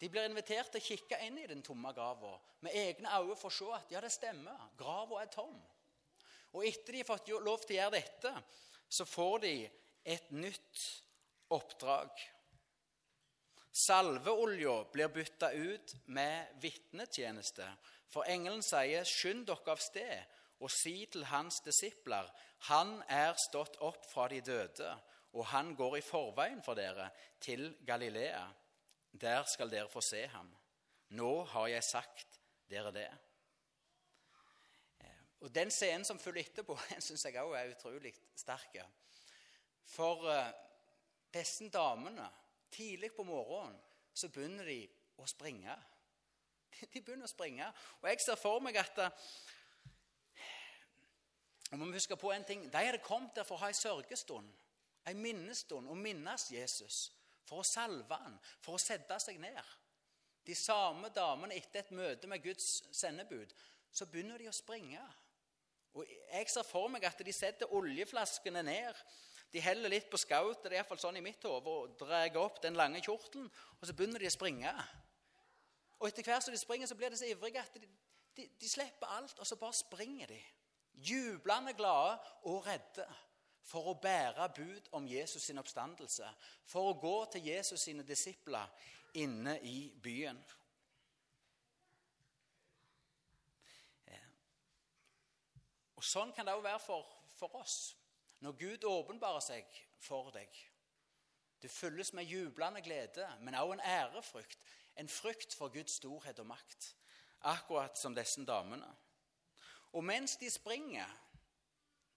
De 0.00 0.08
blir 0.10 0.24
invitert 0.26 0.72
til 0.72 0.80
å 0.80 0.84
kikke 0.84 1.18
inn 1.22 1.36
i 1.38 1.46
den 1.46 1.60
tomme 1.62 1.92
grava 1.94 2.32
med 2.60 2.74
egne 2.74 3.10
øyne 3.20 3.36
for 3.38 3.52
å 3.52 3.54
se 3.54 3.68
at 3.76 3.92
ja, 3.94 4.00
det 4.00 4.10
stemmer, 4.10 4.64
grava 4.78 5.20
er 5.22 5.30
tom. 5.30 5.54
Og 6.52 6.66
etter 6.66 6.92
de 6.92 6.98
har 6.98 7.06
fått 7.06 7.28
lov 7.28 7.62
til 7.62 7.76
å 7.76 7.78
gjøre 7.78 8.00
dette, 8.00 8.32
så 8.88 9.06
får 9.06 9.38
de 9.44 9.52
et 10.04 10.32
nytt 10.34 10.82
oppdrag. 11.54 12.10
Salveolja 13.72 14.84
blir 14.92 15.08
bytta 15.08 15.52
ut 15.52 15.94
med 16.06 16.46
vitnetjeneste, 16.60 17.66
for 18.08 18.28
engelen 18.28 18.62
sier, 18.62 19.04
'Skynd 19.04 19.46
dere 19.48 19.72
av 19.72 19.80
sted 19.80 20.24
og 20.60 20.70
si 20.70 21.06
til 21.06 21.24
hans 21.24 21.60
disipler:" 21.64 22.28
'Han 22.68 23.02
er 23.08 23.34
stått 23.48 23.76
opp 23.80 24.04
fra 24.12 24.28
de 24.28 24.40
døde, 24.40 24.98
og 25.32 25.46
han 25.46 25.74
går 25.74 25.96
i 25.96 26.00
forveien 26.00 26.62
for 26.62 26.74
dere 26.74 27.10
til 27.40 27.76
Galilea.' 27.86 28.52
'Der 29.12 29.44
skal 29.44 29.70
dere 29.70 29.88
få 29.88 30.00
se 30.00 30.26
ham.' 30.26 30.56
'Nå 31.08 31.44
har 31.44 31.66
jeg 31.66 31.84
sagt 31.84 32.40
dere 32.68 32.92
det.' 32.92 33.18
Og 35.42 35.54
Den 35.54 35.70
scenen 35.70 36.04
som 36.04 36.18
følger 36.18 36.44
etterpå, 36.44 36.78
syns 37.00 37.24
jeg 37.24 37.42
òg 37.42 37.56
er 37.58 37.72
utrolig 37.74 38.14
sterk. 38.36 38.76
For 39.84 40.22
uh, 40.30 40.52
disse 41.34 41.66
damene 41.68 42.28
Tidlig 42.72 43.12
på 43.12 43.24
morgenen 43.28 43.76
så 44.14 44.28
begynner 44.32 44.68
de 44.68 44.80
å 45.20 45.26
springe. 45.28 45.76
De 46.92 47.00
begynner 47.00 47.28
å 47.28 47.30
springe. 47.30 47.68
Og 48.00 48.08
jeg 48.08 48.20
ser 48.24 48.40
for 48.40 48.62
meg 48.64 48.78
at 48.80 49.00
og 51.72 51.78
må 51.80 51.88
huske 51.94 52.16
på 52.20 52.32
en 52.32 52.44
ting, 52.44 52.66
De 52.72 52.84
hadde 52.84 53.00
kommet 53.00 53.32
der 53.36 53.46
for 53.48 53.56
å 53.56 53.64
ha 53.64 53.70
en 53.72 53.76
sørgestund, 53.76 54.48
en 55.08 55.20
minnestund, 55.24 55.88
og 55.88 55.96
minnes 55.96 56.50
Jesus. 56.52 57.06
For 57.48 57.62
å 57.62 57.66
salve 57.66 58.18
han, 58.20 58.36
for 58.60 58.76
å 58.76 58.80
sette 58.80 59.16
seg 59.20 59.40
ned. 59.40 59.70
De 60.46 60.54
samme 60.54 61.08
damene 61.14 61.56
etter 61.56 61.80
et 61.80 61.94
møte 61.96 62.28
med 62.28 62.42
Guds 62.44 62.82
sendebud, 62.92 63.54
så 63.92 64.06
begynner 64.06 64.38
de 64.38 64.50
å 64.50 64.54
springe. 64.54 65.00
Og 65.96 66.06
Jeg 66.08 66.50
ser 66.50 66.64
for 66.68 66.88
meg 66.92 67.04
at 67.04 67.24
de 67.24 67.32
setter 67.32 67.72
oljeflaskene 67.72 68.62
ned 68.64 69.00
de 69.52 69.60
heller 69.60 69.92
litt 69.92 70.08
på 70.10 70.20
skautet, 70.20 70.64
det 70.64 70.76
er 70.76 70.80
iallfall 70.80 71.00
sånn 71.02 71.18
i 71.20 71.24
mitt 71.24 71.42
hode, 71.44 71.68
og 71.68 71.96
drar 72.00 72.38
opp 72.40 72.62
den 72.64 72.78
lange 72.78 73.02
kjortelen, 73.04 73.50
og 73.78 73.88
så 73.88 73.94
begynner 73.96 74.22
de 74.22 74.30
å 74.30 74.34
springe. 74.34 74.72
Og 76.00 76.08
etter 76.08 76.26
hvert 76.26 76.46
som 76.46 76.54
de 76.54 76.60
springer, 76.60 76.88
så 76.88 76.96
blir 76.98 77.12
de 77.12 77.20
så 77.20 77.28
ivrige 77.28 77.60
at 77.60 77.76
de, 77.76 77.90
de, 78.38 78.48
de 78.58 78.70
slipper 78.70 79.12
alt, 79.18 79.36
og 79.38 79.46
så 79.46 79.58
bare 79.60 79.76
springer 79.76 80.32
de. 80.32 80.40
Jublende 81.04 81.76
glade 81.76 82.16
og 82.48 82.64
redde 82.66 83.06
for 83.62 83.92
å 83.92 83.98
bære 84.02 84.48
bud 84.56 84.88
om 84.98 85.06
Jesus 85.08 85.46
sin 85.46 85.60
oppstandelse. 85.62 86.26
For 86.68 86.90
å 86.90 86.98
gå 87.00 87.14
til 87.32 87.46
Jesus 87.52 87.86
sine 87.86 88.04
disipler 88.06 88.68
inne 89.20 89.58
i 89.68 89.92
byen. 90.02 90.40
Og 96.02 96.06
Sånn 96.06 96.32
kan 96.34 96.48
det 96.48 96.56
òg 96.58 96.64
være 96.64 96.82
for, 96.82 97.06
for 97.38 97.60
oss. 97.60 97.92
Når 98.42 98.52
Gud 98.58 98.84
åpenbarer 98.84 99.40
seg 99.40 99.82
for 100.02 100.32
deg 100.34 100.50
Du 101.62 101.68
fylles 101.70 102.12
med 102.12 102.26
jublende 102.26 102.80
glede, 102.82 103.28
men 103.40 103.54
også 103.54 103.72
en 103.72 103.80
ærefrykt. 103.86 104.58
En 104.96 105.08
frykt 105.08 105.54
for 105.54 105.68
Guds 105.68 105.92
storhet 105.92 106.38
og 106.38 106.46
makt. 106.46 106.96
Akkurat 107.40 107.98
som 107.98 108.14
disse 108.14 108.44
damene. 108.46 108.88
Og 109.92 110.04
mens 110.04 110.36
de 110.36 110.50
springer, 110.50 111.06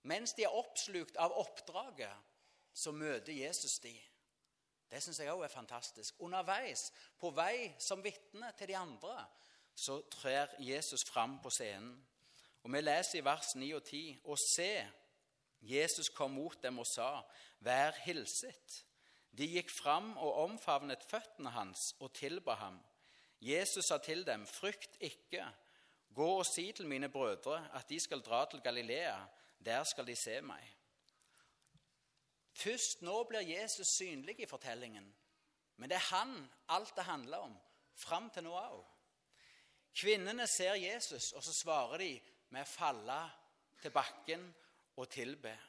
mens 0.01 0.34
de 0.34 0.44
er 0.44 0.58
oppslukt 0.58 1.17
av 1.17 1.38
oppdraget, 1.38 2.17
så 2.74 2.91
møter 2.91 3.34
Jesus 3.34 3.79
de. 3.79 3.94
Det 4.91 5.03
syns 5.03 5.20
jeg 5.20 5.29
òg 5.34 5.44
er 5.46 5.53
fantastisk. 5.53 6.15
Underveis, 6.20 6.91
på 7.20 7.29
vei 7.29 7.74
som 7.79 8.03
vitne 8.03 8.51
til 8.58 8.67
de 8.74 8.77
andre, 8.77 9.25
så 9.75 10.01
trer 10.12 10.58
Jesus 10.60 11.05
fram 11.05 11.39
på 11.44 11.50
scenen. 11.50 12.08
Og 12.63 12.72
Vi 12.74 12.82
leser 12.82 13.20
i 13.20 13.25
vers 13.25 13.55
9 13.55 13.74
og 13.75 13.84
10.: 13.84 14.22
Og 14.24 14.39
se, 14.39 14.91
Jesus 15.62 16.10
kom 16.10 16.32
mot 16.32 16.64
dem 16.64 16.80
og 16.80 16.88
sa, 16.88 17.22
'Vær 17.60 17.92
hilset.' 17.92 18.86
De 19.38 19.48
gikk 19.48 19.70
fram 19.70 20.18
og 20.18 20.34
omfavnet 20.34 21.04
føttene 21.04 21.50
hans 21.50 21.96
og 22.00 22.14
tilba 22.14 22.54
ham. 22.54 22.80
Jesus 23.42 23.86
sa 23.86 23.98
til 23.98 24.26
dem, 24.26 24.46
'Frykt 24.46 24.98
ikke. 25.00 25.48
Gå 26.16 26.38
og 26.38 26.46
si 26.46 26.72
til 26.72 26.88
mine 26.88 27.10
brødre 27.10 27.70
at 27.74 27.90
de 27.90 28.00
skal 28.00 28.22
dra 28.22 28.46
til 28.46 28.62
Galilea. 28.62 29.26
Der 29.66 29.84
skal 29.84 30.08
de 30.08 30.16
se 30.16 30.42
meg.' 30.42 30.76
Først 32.54 33.02
nå 33.02 33.24
blir 33.24 33.40
Jesus 33.40 33.88
synlig 33.88 34.40
i 34.40 34.46
fortellingen. 34.46 35.16
Men 35.76 35.90
det 35.90 35.96
er 35.96 36.16
han 36.16 36.52
alt 36.70 36.96
det 36.96 37.04
handler 37.04 37.38
om, 37.38 37.58
fram 37.96 38.30
til 38.30 38.44
nå 38.44 38.54
òg. 38.56 38.86
Kvinnene 39.96 40.48
ser 40.48 40.74
Jesus, 40.74 41.32
og 41.32 41.44
så 41.44 41.54
svarer 41.54 41.98
de 41.98 42.22
med 42.50 42.64
å 42.64 42.70
falle 42.70 43.20
til 43.82 43.92
bakken 43.92 44.48
og 44.96 45.10
tilbe. 45.10 45.60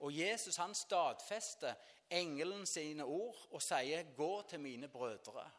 Og 0.00 0.18
Jesus 0.18 0.56
han 0.56 0.74
stadfester 0.74 1.74
engelen 2.10 2.66
sine 2.66 3.04
ord 3.04 3.46
og 3.50 3.62
sier, 3.62 4.02
'Gå 4.02 4.42
til 4.48 4.60
mine 4.60 4.88
brødre 4.88 5.50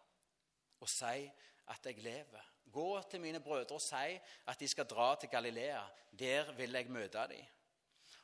og 0.80 0.90
si 0.90 1.32
at 1.68 1.86
jeg 1.86 1.98
lever.' 1.98 2.52
Gå 2.72 3.02
til 3.02 3.22
mine 3.22 3.40
brødre 3.40 3.76
og 3.76 3.82
si 3.82 4.20
at 4.48 4.60
de 4.60 4.68
skal 4.68 4.86
dra 4.86 5.16
til 5.16 5.30
Galilea. 5.30 5.82
Der 6.20 6.52
vil 6.52 6.72
jeg 6.72 6.90
møte 6.90 7.28
dem. 7.28 7.46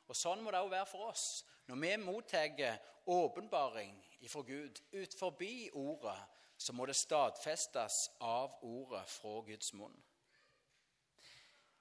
Og 0.08 0.16
Sånn 0.16 0.42
må 0.42 0.52
det 0.52 0.60
òg 0.60 0.72
være 0.72 0.86
for 0.86 1.10
oss. 1.10 1.46
Når 1.68 1.76
vi 1.76 1.96
mottar 1.96 2.78
åpenbaring 3.06 4.06
fra 4.28 4.42
Gud 4.42 4.80
ut 4.94 5.16
forbi 5.20 5.70
ordet, 5.74 6.20
så 6.58 6.74
må 6.74 6.86
det 6.86 6.96
stadfestes 6.96 8.12
av 8.20 8.56
ordet 8.62 9.04
fra 9.10 9.42
Guds 9.46 9.74
munn. 9.74 10.04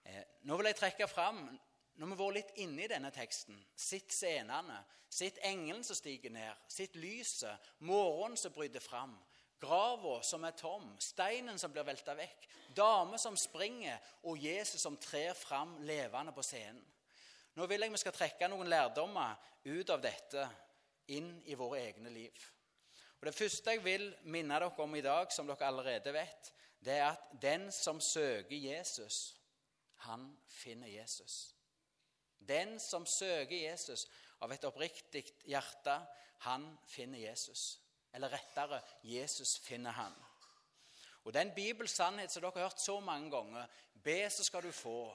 Eh, 0.04 0.22
nå 0.42 0.56
vil 0.56 0.66
jeg 0.66 0.76
trekke 0.76 1.08
fram 1.08 1.48
når 1.96 2.06
vi 2.06 2.12
har 2.12 2.20
vært 2.20 2.36
litt 2.36 2.58
inne 2.64 2.84
i 2.84 2.90
denne 2.90 3.10
teksten, 3.14 3.56
sitt 3.76 4.12
scenene, 4.12 4.82
sitt 5.08 5.38
engelen 5.46 5.84
som 5.86 5.96
stiger 5.96 6.32
ned, 6.34 6.66
sitt 6.68 6.96
lyset, 7.00 7.70
morgenen 7.88 8.36
som 8.36 8.52
bryter 8.52 8.84
fram, 8.84 9.14
grava 9.60 10.18
som 10.26 10.44
er 10.44 10.56
tom, 10.58 10.90
steinen 11.00 11.58
som 11.58 11.72
blir 11.72 11.86
velta 11.88 12.14
vekk, 12.18 12.44
damer 12.76 13.20
som 13.20 13.38
springer, 13.40 13.96
og 14.28 14.38
Jesus 14.38 14.82
som 14.84 14.98
trer 15.00 15.32
fram 15.34 15.78
levende 15.88 16.34
på 16.36 16.44
scenen. 16.44 16.84
Nå 17.56 17.64
vil 17.70 17.80
jeg 17.80 17.94
vi 17.94 18.02
skal 18.02 18.12
trekke 18.12 18.50
noen 18.52 18.68
lærdommer 18.68 19.38
ut 19.64 19.90
av 19.90 20.02
dette 20.04 20.44
inn 21.16 21.30
i 21.48 21.56
våre 21.56 21.80
egne 21.86 22.12
liv. 22.12 22.36
Og 23.16 23.26
Det 23.26 23.34
første 23.34 23.72
jeg 23.72 23.84
vil 23.84 24.10
minne 24.28 24.58
dere 24.60 24.84
om 24.84 24.94
i 24.94 25.00
dag, 25.00 25.32
som 25.32 25.48
dere 25.48 25.70
allerede 25.70 26.12
vet, 26.12 26.52
det 26.84 26.98
er 27.00 27.08
at 27.14 27.30
den 27.40 27.70
som 27.72 28.00
søker 28.00 28.56
Jesus, 28.56 29.36
han 30.04 30.28
finner 30.52 30.88
Jesus. 30.92 31.55
Den 32.48 32.80
som 32.80 33.06
søker 33.06 33.56
Jesus 33.56 34.06
av 34.40 34.52
et 34.52 34.64
oppriktig 34.64 35.24
hjerte, 35.48 35.96
han 36.46 36.68
finner 36.86 37.18
Jesus. 37.18 37.80
Eller 38.14 38.32
rettere, 38.32 38.80
Jesus 39.02 39.58
finner 39.58 39.90
han. 39.96 40.14
Og 41.24 41.34
Den 41.34 41.50
Bibels 41.54 41.90
sannhet 41.90 42.30
som 42.30 42.42
dere 42.42 42.54
har 42.54 42.68
hørt 42.68 42.80
så 42.80 43.00
mange 43.00 43.30
ganger 43.30 43.66
Be, 44.04 44.30
så 44.30 44.44
skal 44.44 44.62
du 44.62 44.72
få. 44.72 45.14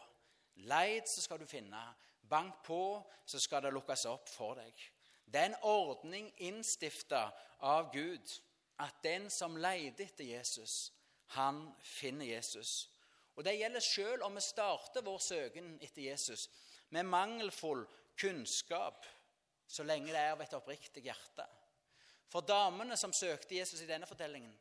Leid, 0.55 1.07
så 1.07 1.21
skal 1.21 1.39
du 1.39 1.45
finne. 1.45 1.83
Bank 2.29 2.63
på, 2.65 3.11
så 3.25 3.39
skal 3.39 3.63
det 3.63 3.73
lukkes 3.73 4.05
opp 4.05 4.27
for 4.29 4.59
deg. 4.59 4.73
Det 5.25 5.39
er 5.39 5.45
en 5.45 5.61
ordning 5.63 6.27
innstifta 6.43 7.29
av 7.59 7.91
Gud 7.93 8.33
at 8.83 8.97
den 9.03 9.29
som 9.29 9.55
leter 9.55 10.09
etter 10.09 10.27
Jesus, 10.27 10.91
han 11.38 11.69
finner 11.79 12.25
Jesus. 12.25 12.89
Og 13.35 13.43
Det 13.43 13.55
gjelder 13.57 13.79
selv 13.79 14.23
om 14.23 14.35
vi 14.35 14.41
starter 14.43 15.05
vår 15.05 15.17
søken 15.17 15.77
etter 15.81 16.01
Jesus 16.01 16.50
med 16.91 17.07
mangelfull 17.07 17.86
kunnskap, 18.19 19.05
så 19.67 19.83
lenge 19.88 20.12
det 20.12 20.19
er 20.19 20.36
av 20.36 20.43
et 20.43 20.53
oppriktig 20.57 21.05
hjerte. 21.07 21.45
For 22.31 22.43
damene 22.48 22.98
som 23.00 23.13
søkte 23.15 23.55
Jesus 23.55 23.81
i 23.83 23.89
denne 23.89 24.07
fortellingen, 24.07 24.53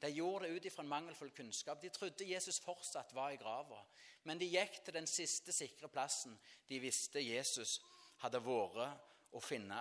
de 0.00 0.08
gjorde 0.08 0.48
det 0.48 0.56
ut 0.56 0.66
ifra 0.68 0.82
en 0.84 0.88
mangelfull 0.88 1.30
kunnskap. 1.36 1.80
De 1.82 1.88
trodde 1.92 2.24
Jesus 2.24 2.60
fortsatt 2.60 3.12
var 3.14 3.34
i 3.34 3.40
grava, 3.40 3.82
men 4.24 4.40
de 4.40 4.48
gikk 4.48 4.80
til 4.84 4.96
den 4.96 5.08
siste 5.08 5.52
sikre 5.52 5.88
plassen 5.92 6.38
de 6.68 6.80
visste 6.80 7.20
Jesus 7.20 7.78
hadde 8.24 8.40
vært 8.44 9.36
å 9.36 9.42
finne. 9.44 9.80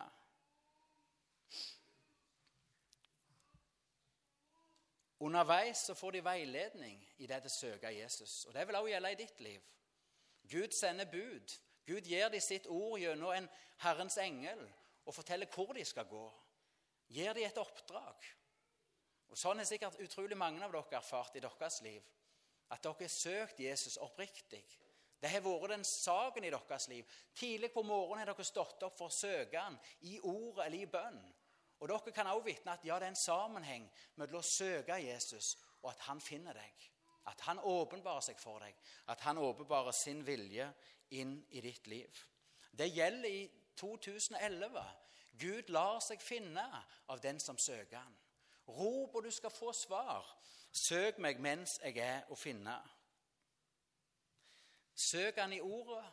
Underveis 5.20 5.86
så 5.88 5.96
får 5.96 6.12
de 6.16 6.24
veiledning 6.24 7.00
i 7.20 7.28
det 7.28 7.42
å 7.44 7.52
søke 7.52 7.92
Jesus. 7.92 8.46
Og 8.48 8.54
Det 8.54 8.68
vil 8.68 8.76
også 8.76 8.92
gjelde 8.94 9.12
i 9.12 9.20
ditt 9.20 9.42
liv. 9.44 9.66
Gud 10.50 10.72
sender 10.76 11.06
bud. 11.12 11.56
Gud 11.90 12.06
gir 12.06 12.30
dem 12.30 12.44
sitt 12.44 12.68
ord 12.70 13.00
gjennom 13.02 13.34
en 13.34 13.50
Herrens 13.82 14.20
engel 14.22 14.62
og 15.06 15.16
forteller 15.16 15.50
hvor 15.50 15.74
de 15.74 15.86
skal 15.88 16.06
gå. 16.10 16.26
Gir 17.10 17.34
dem 17.34 17.48
et 17.48 17.58
oppdrag. 17.58 18.28
Og 19.30 19.38
Sånn 19.38 19.62
er 19.62 19.70
sikkert 19.70 19.98
utrolig 20.02 20.38
mange 20.38 20.62
av 20.66 20.74
dere 20.74 21.00
erfart 21.00 21.38
i 21.38 21.42
deres 21.42 21.80
liv. 21.86 22.06
At 22.70 22.84
dere 22.86 23.08
har 23.08 23.14
søkt 23.14 23.62
Jesus 23.62 23.98
oppriktig. 24.02 24.64
Det 25.20 25.32
har 25.34 25.44
vært 25.44 25.74
den 25.74 25.86
saken 25.86 26.46
i 26.46 26.52
deres 26.54 26.88
liv. 26.92 27.18
Tidlig 27.36 27.72
på 27.74 27.84
morgenen 27.84 28.24
har 28.24 28.32
dere 28.32 28.46
stått 28.48 28.86
opp 28.86 28.98
for 28.98 29.10
å 29.10 29.16
søke 29.16 29.60
han 29.60 29.78
i 30.08 30.20
ordet 30.22 30.68
eller 30.68 30.80
i 30.80 30.92
bønn. 30.92 31.20
Og 31.80 31.90
dere 31.90 32.14
kan 32.16 32.30
også 32.30 32.46
vitne 32.46 32.76
at 32.76 32.86
ja, 32.86 33.00
det 33.00 33.10
er 33.10 33.16
en 33.16 33.20
sammenheng 33.20 33.90
mellom 34.20 34.44
å 34.44 34.46
søke 34.46 35.00
Jesus 35.02 35.56
og 35.82 35.92
at 35.94 36.06
han 36.10 36.22
finner 36.22 36.58
deg. 36.58 36.88
At 37.30 37.42
han 37.48 37.60
åpenbarer 37.60 38.24
seg 38.26 38.40
for 38.42 38.64
deg. 38.64 38.78
At 39.12 39.22
han 39.28 39.38
åpenbarer 39.38 39.96
sin 39.96 40.24
vilje 40.26 40.70
inn 41.12 41.40
i 41.50 41.62
ditt 41.62 41.88
liv. 41.88 42.24
Det 42.72 42.90
gjelder 42.94 43.30
i 43.30 43.52
2011. 43.76 44.84
Gud 45.40 45.70
lar 45.70 46.00
seg 46.04 46.22
finne 46.22 46.66
av 47.08 47.22
den 47.24 47.40
som 47.40 47.58
søker 47.58 47.98
han. 47.98 48.16
Rop, 48.68 49.16
og 49.16 49.24
du 49.24 49.32
skal 49.32 49.52
få 49.52 49.74
svar. 49.74 50.28
Søk 50.72 51.18
meg 51.18 51.40
mens 51.42 51.80
jeg 51.84 51.98
er 52.04 52.28
å 52.30 52.38
finne. 52.38 52.76
Søk 54.96 55.40
han 55.40 55.54
i 55.54 55.62
ordet. 55.62 56.04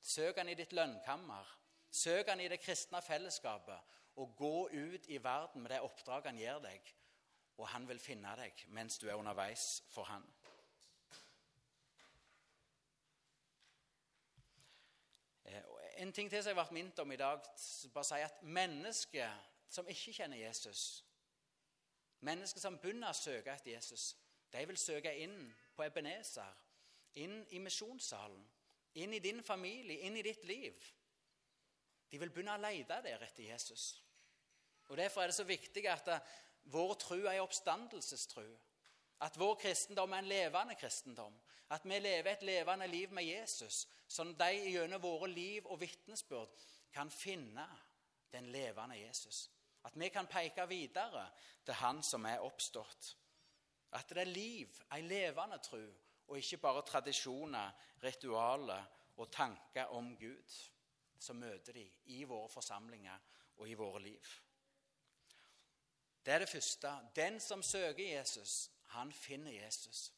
Søk 0.00 0.38
han 0.38 0.48
i 0.48 0.54
ditt 0.54 0.72
lønnkammer. 0.72 1.56
Søk 1.90 2.28
han 2.28 2.40
i 2.40 2.48
det 2.48 2.60
kristne 2.60 3.02
fellesskapet 3.02 3.96
og 4.18 4.36
gå 4.36 4.68
ut 4.72 5.06
i 5.08 5.18
verden 5.22 5.62
med 5.62 5.70
det 5.70 5.80
oppdraget 5.80 6.30
han 6.32 6.40
gir 6.40 6.60
deg. 6.62 6.94
Og 7.58 7.68
han 7.68 7.88
vil 7.88 7.98
finne 8.02 8.34
deg 8.38 8.64
mens 8.74 8.98
du 8.98 9.08
er 9.08 9.18
underveis 9.18 9.82
for 9.90 10.06
han. 10.10 10.26
Eh, 15.48 15.64
en 15.98 16.12
ting 16.12 16.30
til 16.30 16.42
som 16.42 16.50
jeg 16.50 16.56
har 16.56 16.62
vært 16.62 16.74
minnet 16.76 16.98
om 17.02 17.12
i 17.12 17.18
dag, 17.18 17.42
bare 17.94 18.06
si 18.06 18.20
at 18.22 18.42
mennesker 18.42 19.38
som 19.68 19.88
ikke 19.90 20.14
kjenner 20.20 20.38
Jesus, 20.40 20.82
mennesker 22.24 22.62
som 22.62 22.78
begynner 22.78 23.10
å 23.10 23.18
søke 23.18 23.52
etter 23.52 23.74
Jesus, 23.74 24.12
de 24.52 24.62
vil 24.70 24.78
søke 24.80 25.12
inn 25.22 25.36
på 25.76 25.84
Ebenezer, 25.84 26.54
inn 27.20 27.40
i 27.50 27.60
misjonssalen, 27.62 28.44
inn 29.02 29.14
i 29.14 29.22
din 29.22 29.42
familie, 29.44 30.06
inn 30.06 30.16
i 30.16 30.24
ditt 30.24 30.44
liv. 30.48 30.86
De 32.08 32.20
vil 32.20 32.30
begynne 32.32 32.56
å 32.56 32.62
lete 32.62 33.02
der 33.04 33.24
etter 33.26 33.50
Jesus. 33.50 33.90
Og 34.88 34.96
Derfor 34.96 35.22
er 35.22 35.30
det 35.30 35.36
så 35.36 35.44
viktig 35.44 35.84
at 35.90 36.08
vår 36.72 36.94
tro 37.02 37.18
er 37.20 37.36
en 37.36 37.44
oppstandelsestru. 37.44 38.46
At 39.20 39.38
vår 39.38 39.54
kristendom 39.58 40.12
er 40.12 40.22
en 40.22 40.30
levende 40.30 40.74
kristendom. 40.78 41.34
At 41.70 41.84
vi 41.84 41.98
lever 41.98 42.32
et 42.32 42.42
levende 42.42 42.86
liv 42.86 43.12
med 43.12 43.26
Jesus, 43.26 43.82
sånn 44.08 44.32
at 44.32 44.40
de 44.46 44.70
gjennom 44.72 45.02
våre 45.02 45.28
liv 45.28 45.66
og 45.66 45.80
vitnesbyrd 45.82 46.54
kan 46.94 47.10
finne 47.12 47.66
den 48.32 48.48
levende 48.52 48.96
Jesus. 48.96 49.48
At 49.84 49.96
vi 49.96 50.08
kan 50.08 50.26
peke 50.26 50.66
videre 50.68 51.26
til 51.64 51.74
Han 51.74 52.02
som 52.02 52.24
er 52.26 52.44
oppstått. 52.44 53.16
At 53.92 54.08
det 54.08 54.22
er 54.22 54.32
liv, 54.32 54.80
en 54.92 55.08
levende 55.08 55.58
tro, 55.64 55.84
og 56.28 56.38
ikke 56.38 56.60
bare 56.60 56.82
tradisjoner, 56.84 57.70
ritualer 58.02 58.84
og 59.16 59.30
tanker 59.32 59.94
om 59.96 60.16
Gud 60.16 60.58
som 61.18 61.40
møter 61.40 61.72
de 61.72 61.84
i 62.14 62.22
våre 62.24 62.48
forsamlinger 62.52 63.18
og 63.58 63.68
i 63.68 63.74
våre 63.74 64.02
liv. 64.02 64.34
Det 66.24 66.34
er 66.34 66.38
det 66.44 66.48
første. 66.48 66.90
Den 67.16 67.40
som 67.40 67.62
søker 67.62 68.04
Jesus, 68.18 68.70
han 68.94 69.12
finner 69.12 69.52
Jesus. 69.52 70.12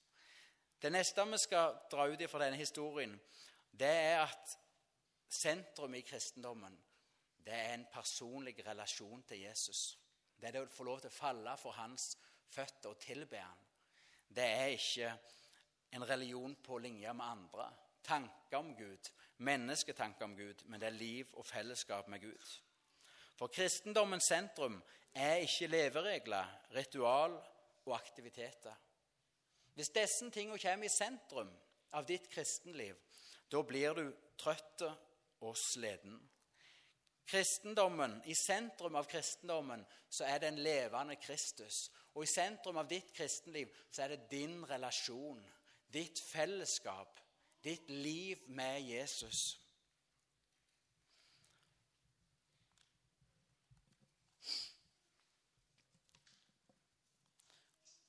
Det 0.83 0.93
neste 0.93 1.25
vi 1.29 1.39
skal 1.39 1.77
dra 1.93 2.07
ut 2.09 2.23
fra 2.31 2.45
denne 2.45 2.57
historien, 2.57 3.17
det 3.71 3.91
er 3.91 4.23
at 4.25 4.57
sentrum 5.29 5.95
i 5.95 6.01
kristendommen 6.07 6.79
det 7.45 7.55
er 7.57 7.75
en 7.75 7.87
personlig 7.93 8.55
relasjon 8.67 9.23
til 9.29 9.41
Jesus. 9.41 9.99
Det 10.41 10.49
er 10.49 10.53
det 10.53 10.63
å 10.65 10.73
få 10.73 10.85
lov 10.85 11.01
til 11.01 11.11
å 11.11 11.15
falle 11.15 11.57
for 11.59 11.75
hans 11.77 12.13
føtter 12.53 12.93
og 12.93 13.01
tilbe 13.01 13.41
han. 13.41 13.63
Det 14.29 14.45
er 14.45 14.75
ikke 14.77 15.13
en 15.97 16.07
religion 16.07 16.55
på 16.63 16.79
linje 16.79 17.13
med 17.17 17.27
andre. 17.27 17.67
Tanker 18.05 18.59
om 18.59 18.75
Gud, 18.77 19.11
mennesketanker 19.39 20.25
om 20.25 20.37
Gud, 20.37 20.63
men 20.67 20.81
det 20.81 20.89
er 20.89 20.99
liv 21.01 21.33
og 21.33 21.47
fellesskap 21.47 22.09
med 22.09 22.23
Gud. 22.23 22.53
For 23.37 23.53
kristendommens 23.53 24.29
sentrum 24.29 24.79
er 25.15 25.43
ikke 25.45 25.71
leveregler, 25.73 26.55
ritual 26.77 27.35
og 27.91 27.99
aktiviteter. 27.99 28.75
Hvis 29.75 29.93
disse 29.95 30.31
tingene 30.31 30.59
kommer 30.59 30.87
i 30.87 30.93
sentrum 30.93 31.51
av 31.97 32.07
ditt 32.07 32.29
kristenliv, 32.31 32.97
da 33.51 33.63
blir 33.67 33.95
du 33.95 34.11
trøtt 34.39 34.85
og 35.41 35.57
sliten. 35.59 36.19
Kristendommen, 37.31 38.17
I 38.27 38.35
sentrum 38.35 38.97
av 38.99 39.07
kristendommen 39.07 39.85
så 40.11 40.27
er 40.27 40.41
det 40.43 40.49
en 40.51 40.63
levende 40.65 41.15
Kristus. 41.23 41.91
Og 42.15 42.25
i 42.25 42.31
sentrum 42.31 42.81
av 42.81 42.89
ditt 42.91 43.13
kristenliv 43.15 43.71
så 43.91 44.03
er 44.03 44.17
det 44.17 44.31
din 44.33 44.65
relasjon, 44.67 45.43
ditt 45.87 46.19
fellesskap, 46.19 47.21
ditt 47.63 47.91
liv 47.91 48.43
med 48.49 48.81
Jesus. 48.83 49.60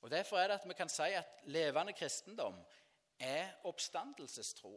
Og 0.02 0.10
Derfor 0.10 0.38
er 0.38 0.48
det 0.48 0.54
at 0.60 0.68
vi 0.68 0.74
kan 0.74 0.88
si 0.90 1.02
at 1.02 1.42
levende 1.44 1.92
kristendom 1.92 2.56
er 3.18 3.52
oppstandelsestro. 3.64 4.74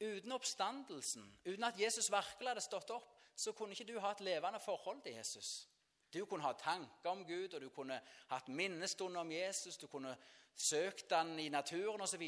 Uten 0.00 0.32
oppstandelsen, 0.32 1.38
uten 1.46 1.64
at 1.64 1.80
Jesus 1.80 2.10
virkelig 2.12 2.48
hadde 2.48 2.64
stått 2.64 2.90
opp, 2.94 3.14
så 3.36 3.52
kunne 3.52 3.74
ikke 3.74 3.92
du 3.92 3.98
ha 4.00 4.12
et 4.14 4.20
levende 4.24 4.60
forhold 4.60 5.02
til 5.02 5.12
Jesus. 5.12 5.68
Du 6.14 6.24
kunne 6.24 6.42
ha 6.42 6.52
tanker 6.52 7.10
om 7.10 7.24
Gud, 7.26 7.54
og 7.54 7.60
du 7.60 7.68
kunne 7.68 8.00
hatt 8.30 8.48
minnestunder 8.48 9.20
om 9.20 9.32
Jesus, 9.32 9.76
du 9.76 9.86
kunne 9.86 10.16
søkt 10.56 11.12
han 11.12 11.38
i 11.38 11.48
naturen 11.48 12.00
osv. 12.00 12.22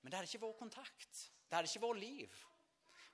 Men 0.00 0.10
det 0.10 0.14
hadde 0.14 0.30
ikke 0.30 0.46
vært 0.46 0.58
kontakt. 0.58 1.24
Det 1.46 1.58
hadde 1.58 1.68
ikke 1.68 1.86
vært 1.86 2.00
liv. 2.00 2.44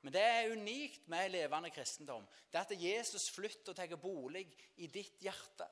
Men 0.03 0.14
det 0.14 0.23
er 0.23 0.53
unikt 0.53 1.09
med 1.09 1.31
levende 1.31 1.71
kristendom. 1.71 2.25
Det 2.51 2.59
er 2.59 2.66
at 2.66 2.83
Jesus 2.83 3.31
flytter 3.31 3.73
og 3.73 3.77
tar 3.77 3.97
bolig 3.97 4.47
i 4.77 4.87
ditt 4.87 5.21
hjerte. 5.23 5.66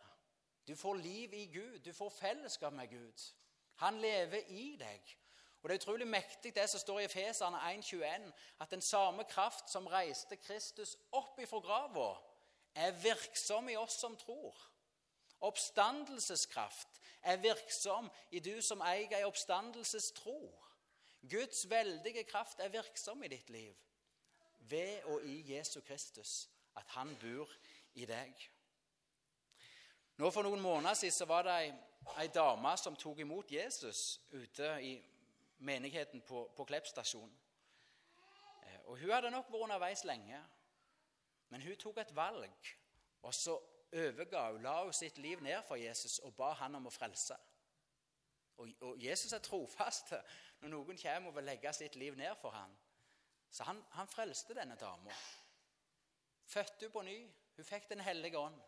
Du 0.71 0.77
får 0.77 0.95
liv 0.95 1.35
i 1.35 1.47
Gud. 1.47 1.79
Du 1.79 1.93
får 1.93 2.11
fellesskap 2.11 2.73
med 2.73 2.89
Gud. 2.89 3.23
Han 3.75 4.01
lever 4.01 4.39
i 4.49 4.77
deg. 4.79 5.17
Og 5.63 5.69
Det 5.69 5.75
er 5.75 5.81
utrolig 5.81 6.07
mektig 6.07 6.55
det 6.55 6.71
som 6.71 6.81
står 6.81 7.01
i 7.01 7.05
Efeserne 7.05 7.59
1,21, 7.59 8.33
at 8.61 8.71
den 8.71 8.83
samme 8.83 9.25
kraft 9.25 9.71
som 9.71 9.87
reiste 9.87 10.37
Kristus 10.37 10.97
opp 11.13 11.41
ifra 11.43 11.59
grava, 11.59 12.13
er 12.75 12.95
virksom 13.03 13.69
i 13.69 13.77
oss 13.77 13.99
som 13.99 14.15
tror. 14.17 14.55
Oppstandelseskraft 15.41 17.01
er 17.23 17.43
virksom 17.43 18.11
i 18.31 18.39
du 18.39 18.63
som 18.63 18.81
eier 18.81 19.19
ei 19.19 19.27
oppstandelsestro. 19.27 20.39
Guds 21.31 21.67
veldige 21.71 22.25
kraft 22.25 22.61
er 22.61 22.69
virksom 22.69 23.25
i 23.25 23.29
ditt 23.29 23.51
liv 23.51 23.75
ved 24.71 25.03
og 25.03 25.27
i 25.27 25.57
Jesu 25.57 25.81
Kristus, 25.81 26.49
at 26.77 26.87
han 26.95 27.17
bor 27.21 27.51
i 27.95 28.07
deg. 28.07 28.51
Nå 30.21 30.29
For 30.31 30.45
noen 30.45 30.61
måneder 30.61 30.95
siden 30.95 31.15
så 31.17 31.25
var 31.25 31.47
det 31.47 31.53
ei, 32.21 32.27
dame 32.29 32.75
som 32.77 32.97
tok 32.97 33.23
imot 33.23 33.53
Jesus 33.53 34.21
ute 34.33 34.67
i 34.85 34.91
menigheten 35.65 36.21
på, 36.29 36.43
på 36.57 36.65
Klepp 36.69 36.87
stasjon. 36.87 37.31
Eh, 38.67 38.81
og 38.85 38.99
Hun 38.99 39.15
hadde 39.15 39.31
nok 39.33 39.49
vært 39.49 39.65
underveis 39.65 40.05
lenge, 40.05 40.43
men 41.49 41.65
hun 41.65 41.77
tok 41.81 42.03
et 42.03 42.13
valg. 42.17 42.69
Og 43.23 43.35
så 43.35 43.55
overga 43.97 44.43
hun, 44.51 44.63
la 44.63 44.75
hun 44.83 44.93
sitt 44.93 45.19
liv 45.19 45.41
ned 45.41 45.63
for 45.69 45.81
Jesus 45.81 46.19
og 46.19 46.35
ba 46.37 46.53
han 46.61 46.77
om 46.77 46.91
å 46.91 46.93
frelse. 46.93 47.39
Og, 48.61 48.69
og 48.91 49.01
Jesus 49.01 49.33
er 49.33 49.41
trofast 49.41 50.13
når 50.61 50.75
noen 50.75 51.01
kommer 51.01 51.33
og 51.33 51.39
vil 51.39 51.49
legge 51.49 51.73
sitt 51.73 51.97
liv 51.97 52.19
ned 52.21 52.37
for 52.43 52.53
ham. 52.53 52.77
Så 53.51 53.65
han, 53.65 53.81
han 53.97 54.13
frelste 54.13 54.55
denne 54.55 54.77
dama. 54.77 55.17
Fødte 56.45 56.91
hun 56.91 56.93
på 56.93 57.09
ny. 57.09 57.23
Hun 57.57 57.65
fikk 57.65 57.89
Den 57.89 58.05
hellige 58.05 58.39
ånd. 58.39 58.61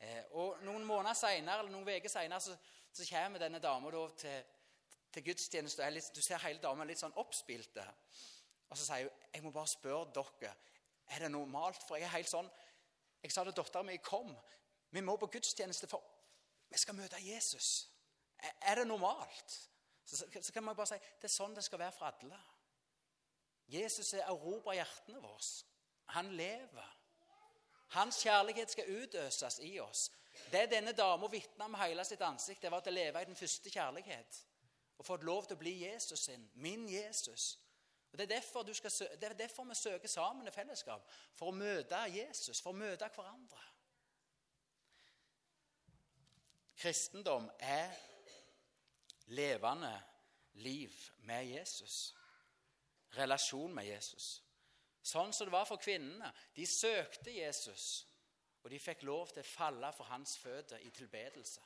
Eh, 0.00 0.24
og 0.40 0.62
Noen 0.64 0.84
måneder 0.88 1.18
senere, 1.18 1.60
eller 1.60 1.72
noen 1.72 1.88
uker 1.88 2.08
senere 2.08 2.40
så, 2.40 2.56
så, 2.92 3.04
kommer 3.10 3.42
denne 3.42 3.60
dama 3.60 3.90
til, 4.16 4.44
til 5.12 5.24
gudstjeneste. 5.24 5.90
Litt, 5.92 6.10
du 6.16 6.22
ser 6.24 6.40
hele 6.46 6.62
damen 6.62 6.88
litt 6.88 7.00
sånn 7.00 7.16
oppspilte. 7.20 7.84
Og 8.70 8.78
så 8.78 8.86
sier 8.86 9.08
hun 9.08 9.26
jeg 9.34 9.44
må 9.44 9.52
bare 9.54 9.70
spørre 9.70 10.12
dere, 10.14 10.54
er 11.10 11.24
det 11.24 11.30
normalt? 11.32 11.82
For 11.86 11.98
jeg 11.98 12.06
er 12.06 12.16
helt 12.16 12.30
sånn 12.30 12.48
Jeg 13.20 13.32
sa 13.34 13.42
til 13.44 13.52
dattera 13.52 13.82
mi 13.84 13.98
kom, 14.00 14.30
vi 14.90 15.02
må 15.04 15.16
på 15.20 15.28
gudstjeneste, 15.30 15.86
for 15.90 16.00
vi 16.70 16.78
skal 16.78 16.96
møte 16.96 17.18
Jesus. 17.20 17.90
Er 18.40 18.80
det 18.80 18.86
normalt? 18.88 19.56
Så, 20.04 20.24
så, 20.40 20.52
kan 20.52 20.64
man 20.64 20.76
bare 20.76 20.88
si 20.88 20.96
det 21.20 21.28
er 21.28 21.34
sånn 21.34 21.54
det 21.54 21.64
skal 21.66 21.82
være 21.82 21.94
for 21.94 22.08
alle. 22.08 22.38
Jesus 23.70 24.14
er 24.16 24.24
erobra 24.24 24.74
hjertene 24.78 25.20
våre. 25.22 25.50
Han 26.16 26.32
lever. 26.34 26.96
Hans 27.90 28.22
kjærlighet 28.22 28.70
skal 28.70 28.90
utøses 29.02 29.58
i 29.66 29.78
oss. 29.80 30.10
Det 30.52 30.70
denne 30.70 30.92
dama 30.92 31.26
vitna 31.30 31.66
med 31.68 31.80
hele 31.82 32.04
sitt 32.04 32.20
ansikt, 32.22 32.62
det 32.62 32.70
var 32.70 32.82
at 32.82 32.90
å 32.90 32.94
leve 32.94 33.22
i 33.22 33.28
den 33.28 33.36
første 33.38 33.70
kjærlighet. 33.70 34.44
Og 34.98 35.06
fått 35.06 35.24
lov 35.26 35.46
til 35.46 35.56
å 35.56 35.60
bli 35.62 35.72
Jesus 35.84 36.26
sin. 36.28 36.44
Min 36.54 36.88
Jesus. 36.88 37.58
Og 38.12 38.18
det 38.18 38.30
er, 38.36 38.42
skal, 38.74 39.08
det 39.20 39.28
er, 39.28 39.34
derfor 39.34 39.64
vi 39.64 39.74
søker 39.74 40.08
sammen 40.08 40.48
i 40.48 40.54
fellesskap. 40.54 41.06
For 41.34 41.50
å 41.50 41.56
møte 41.56 41.98
Jesus, 42.10 42.60
for 42.60 42.74
å 42.74 42.78
møte 42.78 43.08
hverandre. 43.14 43.66
Kristendom 46.80 47.50
er 47.58 47.90
levende 49.36 49.92
liv 50.62 50.94
med 51.28 51.46
Jesus. 51.46 52.14
Relasjon 53.16 53.74
med 53.74 53.86
Jesus. 53.86 54.42
Sånn 55.10 55.32
som 55.34 55.48
det 55.48 55.54
var 55.54 55.66
for 55.68 55.80
kvinnene. 55.82 56.30
De 56.54 56.66
søkte 56.68 57.34
Jesus. 57.34 58.06
Og 58.62 58.70
de 58.70 58.78
fikk 58.78 59.02
lov 59.08 59.32
til 59.32 59.42
å 59.42 59.50
falle 59.50 59.90
for 59.96 60.10
hans 60.12 60.36
føtter 60.38 60.82
i 60.84 60.90
tilbedelse. 60.94 61.62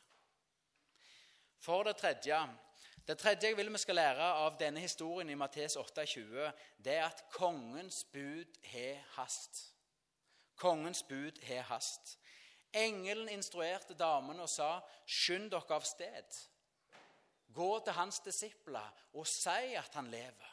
For 1.65 1.85
det 1.87 1.97
tredje 1.99 2.39
det 3.05 3.19
tredje 3.21 3.51
jeg 3.51 3.57
vil 3.57 3.69
vi 3.73 3.79
skal 3.79 3.99
lære 3.99 4.27
av 4.41 4.55
denne 4.57 4.81
historien 4.81 5.29
i 5.29 5.37
Mattes 5.37 5.75
28, 5.77 6.47
det 6.81 6.95
er 6.95 7.03
at 7.05 7.25
kongens 7.35 8.05
bud 8.13 8.57
har 8.71 9.03
hast. 9.19 9.61
Kongens 10.57 11.03
bud 11.03 11.41
har 11.45 11.67
hast. 11.69 12.15
Engelen 12.73 13.29
instruerte 13.29 13.95
damene 13.95 14.43
og 14.43 14.49
sa, 14.49 14.81
'Skynd 15.07 15.51
dere 15.51 15.77
av 15.77 15.85
sted.' 15.85 16.41
Gå 17.53 17.79
til 17.85 17.93
hans 17.93 18.21
disipler 18.21 18.91
og 19.13 19.27
si 19.27 19.75
at 19.79 19.95
han 19.95 20.11
lever. 20.11 20.51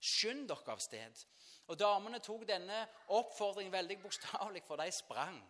Skynd 0.00 0.48
dere 0.48 0.72
av 0.72 0.78
sted. 0.78 1.24
Og 1.66 1.78
Damene 1.80 2.20
tok 2.20 2.44
denne 2.48 2.84
oppfordringen 3.08 3.72
veldig 3.72 3.98
bokstavelig, 4.02 4.62
for 4.66 4.76
de 4.76 4.90
sprang. 4.92 5.40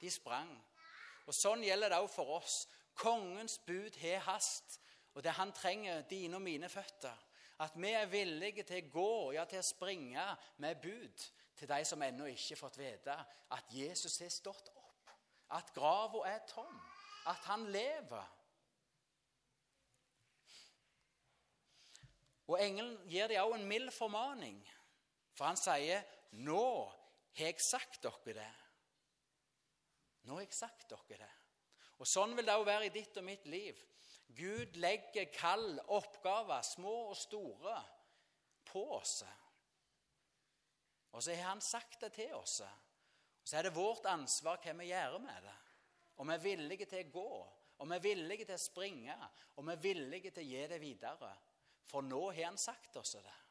De 0.00 0.10
sprang. 0.10 0.50
Og 1.26 1.34
Sånn 1.36 1.64
gjelder 1.66 1.92
det 1.92 2.00
òg 2.00 2.08
for 2.12 2.38
oss. 2.38 2.62
Kongens 2.98 3.58
bud 3.66 3.96
har 4.00 4.24
hast. 4.30 4.78
Og 5.14 5.24
det 5.24 5.34
han 5.36 5.52
trenger, 5.52 6.06
dine 6.08 6.38
og 6.38 6.42
mine 6.42 6.68
føtter. 6.72 7.24
At 7.60 7.74
vi 7.76 7.90
er 7.90 8.06
villige 8.06 8.62
til 8.62 8.84
å 8.84 8.90
gå, 8.92 9.12
ja, 9.34 9.44
til 9.44 9.58
å 9.60 9.66
springe 9.66 10.24
med 10.62 10.78
bud 10.80 11.26
til 11.58 11.68
de 11.68 11.84
som 11.84 12.02
ennå 12.06 12.28
ikke 12.30 12.54
har 12.54 12.60
fått 12.60 12.78
vite 12.78 13.14
at 13.50 13.72
Jesus 13.74 14.20
har 14.22 14.30
stått 14.30 14.70
opp. 14.76 15.14
At 15.58 15.72
grava 15.74 16.22
er 16.28 16.44
tom. 16.46 16.76
At 17.26 17.42
han 17.50 17.66
lever. 17.72 18.34
Og 22.48 22.60
Engelen 22.62 22.94
gir 23.10 23.28
dem 23.28 23.42
òg 23.42 23.58
en 23.58 23.66
mild 23.68 23.90
formaning, 23.92 24.60
for 25.38 25.46
han 25.46 25.56
sier, 25.58 26.02
'Nå 26.32 26.62
har 27.38 27.46
jeg 27.46 27.60
sagt 27.62 28.02
dere 28.02 28.34
det.' 28.34 28.54
Nå 30.26 30.34
har 30.34 30.40
jeg 30.44 30.54
sagt 30.54 30.90
dere 30.90 31.18
det. 31.22 31.34
Og 31.98 32.06
Sånn 32.06 32.34
vil 32.36 32.46
det 32.46 32.56
òg 32.58 32.66
være 32.66 32.88
i 32.88 32.94
ditt 32.94 33.16
og 33.16 33.24
mitt 33.24 33.46
liv. 33.46 33.78
Gud 34.36 34.76
legger 34.76 35.30
kall, 35.32 35.78
oppgaver, 35.94 36.62
små 36.62 37.08
og 37.12 37.16
store, 37.16 37.78
på 38.68 38.82
oss. 38.98 39.22
Og 41.12 41.22
så 41.22 41.34
har 41.34 41.48
Han 41.54 41.60
sagt 41.60 42.00
det 42.00 42.12
til 42.12 42.34
oss. 42.34 42.60
Og 42.60 43.48
Så 43.48 43.56
er 43.56 43.62
det 43.62 43.74
vårt 43.74 44.06
ansvar 44.06 44.58
hva 44.60 44.74
vi 44.76 44.90
gjør 44.90 45.18
med 45.18 45.42
det. 45.42 45.56
Om 46.16 46.28
vi 46.28 46.34
er 46.34 46.44
villige 46.44 46.86
til 46.86 47.06
å 47.06 47.10
gå, 47.14 47.32
om 47.78 47.88
vi 47.88 47.94
er 47.94 48.04
villige 48.04 48.44
til 48.44 48.54
å 48.54 48.58
springe, 48.58 49.16
om 49.56 49.66
vi 49.66 49.72
er 49.72 49.82
villige 49.82 50.30
til 50.30 50.44
å 50.44 50.50
gi 50.50 50.66
det 50.66 50.80
videre. 50.80 51.34
For 51.86 52.02
nå 52.02 52.26
har 52.32 52.44
Han 52.44 52.58
sagt 52.58 52.96
oss 52.96 53.12
det. 53.12 53.47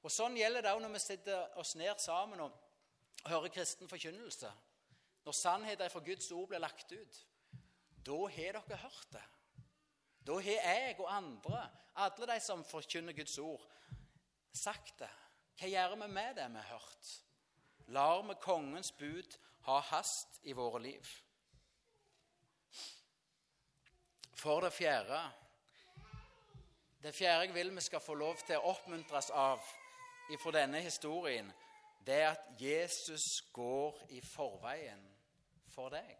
Og 0.00 0.12
Sånn 0.12 0.38
gjelder 0.38 0.64
det 0.64 0.72
òg 0.72 0.80
når 0.82 0.94
vi 0.94 1.02
sitter 1.02 1.58
oss 1.60 1.74
ned 1.76 2.00
sammen 2.00 2.40
og 2.40 2.54
hører 3.28 3.52
kristen 3.52 3.88
forkynnelse. 3.88 4.50
Når 5.26 5.36
sannheten 5.36 5.92
fra 5.92 6.00
Guds 6.04 6.30
ord 6.32 6.48
blir 6.48 6.62
lagt 6.62 6.92
ut. 6.92 7.18
Da 8.00 8.16
har 8.32 8.56
dere 8.56 8.80
hørt 8.80 9.10
det. 9.12 9.26
Da 10.26 10.36
har 10.40 10.64
jeg 10.64 10.96
og 10.98 11.10
andre, 11.12 11.64
alle 12.00 12.28
de 12.32 12.38
som 12.40 12.64
forkynner 12.64 13.16
Guds 13.16 13.36
ord, 13.38 13.64
sagt 14.52 14.98
det. 15.00 15.10
Hva 15.60 15.68
gjør 15.68 15.96
vi 16.00 16.08
med 16.08 16.36
det 16.38 16.46
vi 16.48 16.62
har 16.62 16.78
hørt? 16.78 17.10
Lar 17.92 18.22
vi 18.24 18.36
kongens 18.40 18.92
bud 18.96 19.36
ha 19.66 19.80
hast 19.90 20.40
i 20.48 20.54
våre 20.56 20.80
liv? 20.80 21.08
For 24.40 24.64
det 24.64 24.72
fjerde 24.72 25.20
Det 27.02 27.14
fjerde 27.14 27.44
jeg 27.44 27.54
vil 27.54 27.74
vi 27.74 27.80
skal 27.80 28.00
få 28.00 28.14
lov 28.14 28.40
til 28.46 28.56
å 28.56 28.72
oppmuntres 28.72 29.30
av 29.32 29.60
fra 30.38 30.52
denne 30.54 30.80
historien, 30.80 31.52
det 32.06 32.14
er 32.14 32.30
at 32.30 32.60
Jesus 32.60 33.42
går 33.52 34.02
i 34.08 34.20
forveien 34.20 35.02
for 35.68 35.92
deg. 35.92 36.16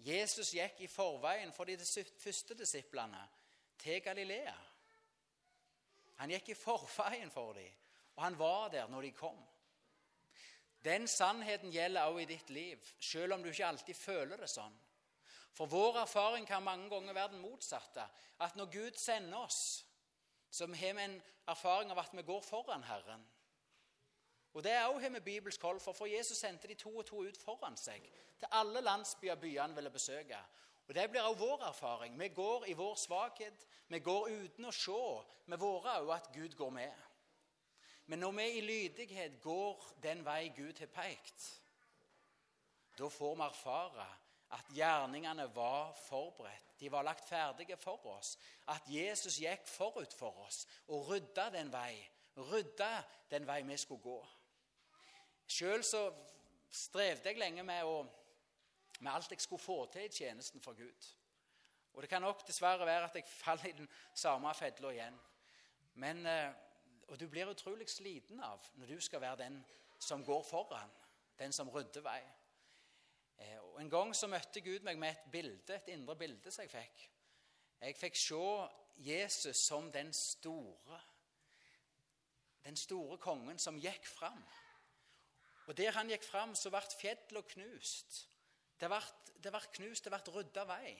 Jesus 0.00 0.54
gikk 0.56 0.80
i 0.80 0.88
forveien 0.88 1.52
for 1.52 1.68
de 1.68 1.76
første 2.18 2.56
disiplene 2.56 3.20
til 3.78 4.00
Galilea. 4.02 4.56
Han 6.20 6.32
gikk 6.32 6.52
i 6.52 6.58
forveien 6.58 7.30
for 7.32 7.52
dem, 7.56 7.72
og 8.16 8.22
han 8.24 8.38
var 8.38 8.68
der 8.68 8.88
når 8.88 9.02
de 9.02 9.10
kom. 9.16 9.40
Den 10.84 11.08
sannheten 11.08 11.72
gjelder 11.72 12.08
også 12.08 12.22
i 12.22 12.24
ditt 12.24 12.50
liv, 12.50 12.78
selv 13.00 13.34
om 13.34 13.42
du 13.42 13.50
ikke 13.50 13.66
alltid 13.66 13.94
føler 13.94 14.40
det 14.40 14.48
sånn. 14.48 14.76
For 15.52 15.68
vår 15.68 15.98
erfaring 16.06 16.46
kan 16.48 16.64
mange 16.64 16.88
ganger 16.88 17.12
være 17.12 17.34
den 17.34 17.42
motsatte. 17.44 18.04
At 18.40 18.56
når 18.56 18.70
Gud 18.72 18.96
sender 18.96 19.42
oss, 19.44 19.84
så 20.50 20.66
har 20.66 20.94
vi 20.94 21.02
en 21.02 21.22
erfaring 21.46 21.90
av 21.90 21.98
at 21.98 22.16
vi 22.16 22.22
går 22.22 22.40
foran 22.40 22.82
Herren. 22.82 23.26
Og 24.52 24.64
Det 24.64 24.72
har 24.72 25.08
vi 25.10 25.20
bibelsk 25.20 25.62
hold 25.62 25.80
for, 25.80 25.92
for 25.92 26.06
Jesus 26.06 26.38
sendte 26.38 26.68
de 26.68 26.74
to 26.74 26.96
og 26.96 27.06
to 27.06 27.22
ut 27.22 27.38
foran 27.38 27.76
seg 27.76 28.02
til 28.38 28.48
alle 28.50 28.80
landsbyer 28.80 29.34
byene 29.34 29.74
ville 29.74 29.90
besøke. 29.90 30.38
Og 30.88 30.94
Det 30.94 31.10
blir 31.10 31.22
også 31.22 31.38
vår 31.38 31.62
erfaring. 31.68 32.20
Vi 32.20 32.28
går 32.28 32.64
i 32.66 32.72
vår 32.72 32.94
svakhet. 32.94 33.66
Vi 33.88 33.98
går 33.98 34.28
uten 34.28 34.64
å 34.64 34.72
se 34.72 35.22
med 35.46 35.58
våre 35.58 36.00
øyne 36.00 36.14
at 36.14 36.32
Gud 36.34 36.56
går 36.56 36.70
med. 36.70 36.92
Men 38.06 38.18
når 38.18 38.32
vi 38.32 38.48
i 38.50 38.60
lydighet 38.60 39.40
går 39.40 39.84
den 40.02 40.24
vei 40.24 40.48
Gud 40.56 40.78
har 40.78 40.86
pekt, 40.86 41.62
da 42.98 43.08
får 43.08 43.36
vi 43.36 43.42
erfare 43.42 44.06
at 44.50 44.72
gjerningene 44.74 45.46
var 45.54 45.92
forberedt. 46.08 46.69
De 46.80 46.92
var 46.92 47.04
lagt 47.04 47.28
ferdige 47.28 47.76
for 47.76 48.06
oss. 48.06 48.38
At 48.68 48.82
Jesus 48.88 49.36
gikk 49.40 49.66
forut 49.68 50.14
for 50.16 50.46
oss 50.46 50.64
og 50.88 51.10
rydda 51.10 51.50
den 51.52 51.72
vei. 51.72 51.94
Rydda 52.36 53.02
den 53.30 53.46
vei 53.46 53.60
vi 53.68 53.76
skulle 53.76 54.02
gå. 54.02 54.20
Sjøl 55.50 55.84
så 55.84 56.06
strevde 56.70 57.28
jeg 57.28 57.38
lenge 57.38 57.62
med, 57.66 57.84
å, 57.84 58.04
med 59.00 59.12
alt 59.12 59.32
jeg 59.34 59.42
skulle 59.42 59.62
få 59.62 59.84
til 59.92 60.06
i 60.06 60.14
tjenesten 60.14 60.62
for 60.62 60.78
Gud. 60.78 61.10
Og 61.92 62.02
det 62.02 62.10
kan 62.10 62.22
nok 62.22 62.46
dessverre 62.46 62.86
være 62.86 63.10
at 63.10 63.16
jeg 63.18 63.28
faller 63.28 63.68
i 63.68 63.76
den 63.76 63.88
samme 64.14 64.54
fedla 64.54 64.92
igjen. 64.94 65.16
Men, 66.00 66.26
eh, 66.26 66.52
og 67.08 67.20
du 67.20 67.26
blir 67.28 67.50
utrolig 67.50 67.88
sliten 67.90 68.40
av 68.40 68.62
når 68.78 68.94
du 68.94 69.00
skal 69.00 69.20
være 69.20 69.42
den 69.42 69.58
som 69.98 70.24
går 70.24 70.42
foran, 70.46 70.92
den 71.38 71.52
som 71.52 71.68
rydder 71.68 72.06
vei. 72.06 72.20
En 73.80 73.88
gang 73.88 74.10
så 74.16 74.28
møtte 74.28 74.60
Gud 74.60 74.84
meg 74.84 74.98
med 75.00 75.14
et 75.14 75.28
bilde, 75.32 75.74
et 75.74 75.88
indre 75.94 76.16
bilde 76.20 76.50
som 76.52 76.66
jeg 76.66 76.72
fikk. 76.72 77.04
Jeg 77.80 77.96
fikk 77.96 78.18
se 78.20 78.40
Jesus 79.00 79.62
som 79.64 79.88
den 79.92 80.12
store, 80.12 80.98
den 82.64 82.76
store 82.76 83.16
kongen 83.18 83.58
som 83.58 83.80
gikk 83.80 84.04
fram. 84.06 84.42
Og 85.66 85.76
Der 85.76 85.92
han 85.96 86.10
gikk 86.10 86.26
fram, 86.26 86.52
så 86.54 86.68
ble 86.70 86.82
fjellene 86.98 87.42
knust. 87.54 88.26
Det 88.80 88.88
ble, 88.90 89.00
det 89.40 89.52
ble 89.54 89.60
knust, 89.78 90.04
det 90.04 90.12
ble 90.12 90.34
rydda 90.34 90.64
vei. 90.68 90.92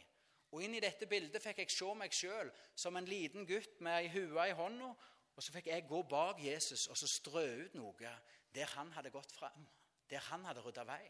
Og 0.50 0.64
inn 0.64 0.74
i 0.74 0.82
dette 0.82 1.06
bildet 1.10 1.42
fikk 1.42 1.60
jeg 1.60 1.72
se 1.74 1.94
meg 1.94 2.14
sjøl 2.16 2.48
som 2.74 2.96
en 2.96 3.08
liten 3.08 3.44
gutt 3.46 3.80
med 3.84 3.98
ei 3.98 4.08
hue 4.14 4.46
i 4.48 4.56
hånda. 4.56 4.94
Og 5.36 5.44
så 5.44 5.52
fikk 5.52 5.68
jeg 5.68 5.88
gå 5.88 6.00
bak 6.08 6.40
Jesus 6.42 6.88
og 6.88 6.96
så 6.96 7.08
strø 7.08 7.44
ut 7.66 7.76
noe 7.76 8.14
der 8.54 8.72
han 8.76 8.92
hadde 8.96 9.12
gått 9.14 9.32
fram. 9.32 9.66
Der 10.10 10.24
han 10.30 10.48
hadde 10.48 10.64
rydda 10.64 10.86
vei. 10.88 11.04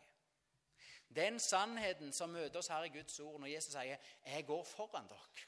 Den 1.17 1.41
sannheten 1.41 2.13
som 2.13 2.31
møter 2.31 2.59
oss 2.59 2.71
her 2.71 2.87
i 2.87 2.93
Guds 2.95 3.21
ord 3.21 3.41
når 3.41 3.47
Jesus 3.47 3.73
sier 3.73 3.97
'Jeg 4.27 4.47
går 4.47 4.65
foran 4.65 5.09
dere', 5.09 5.47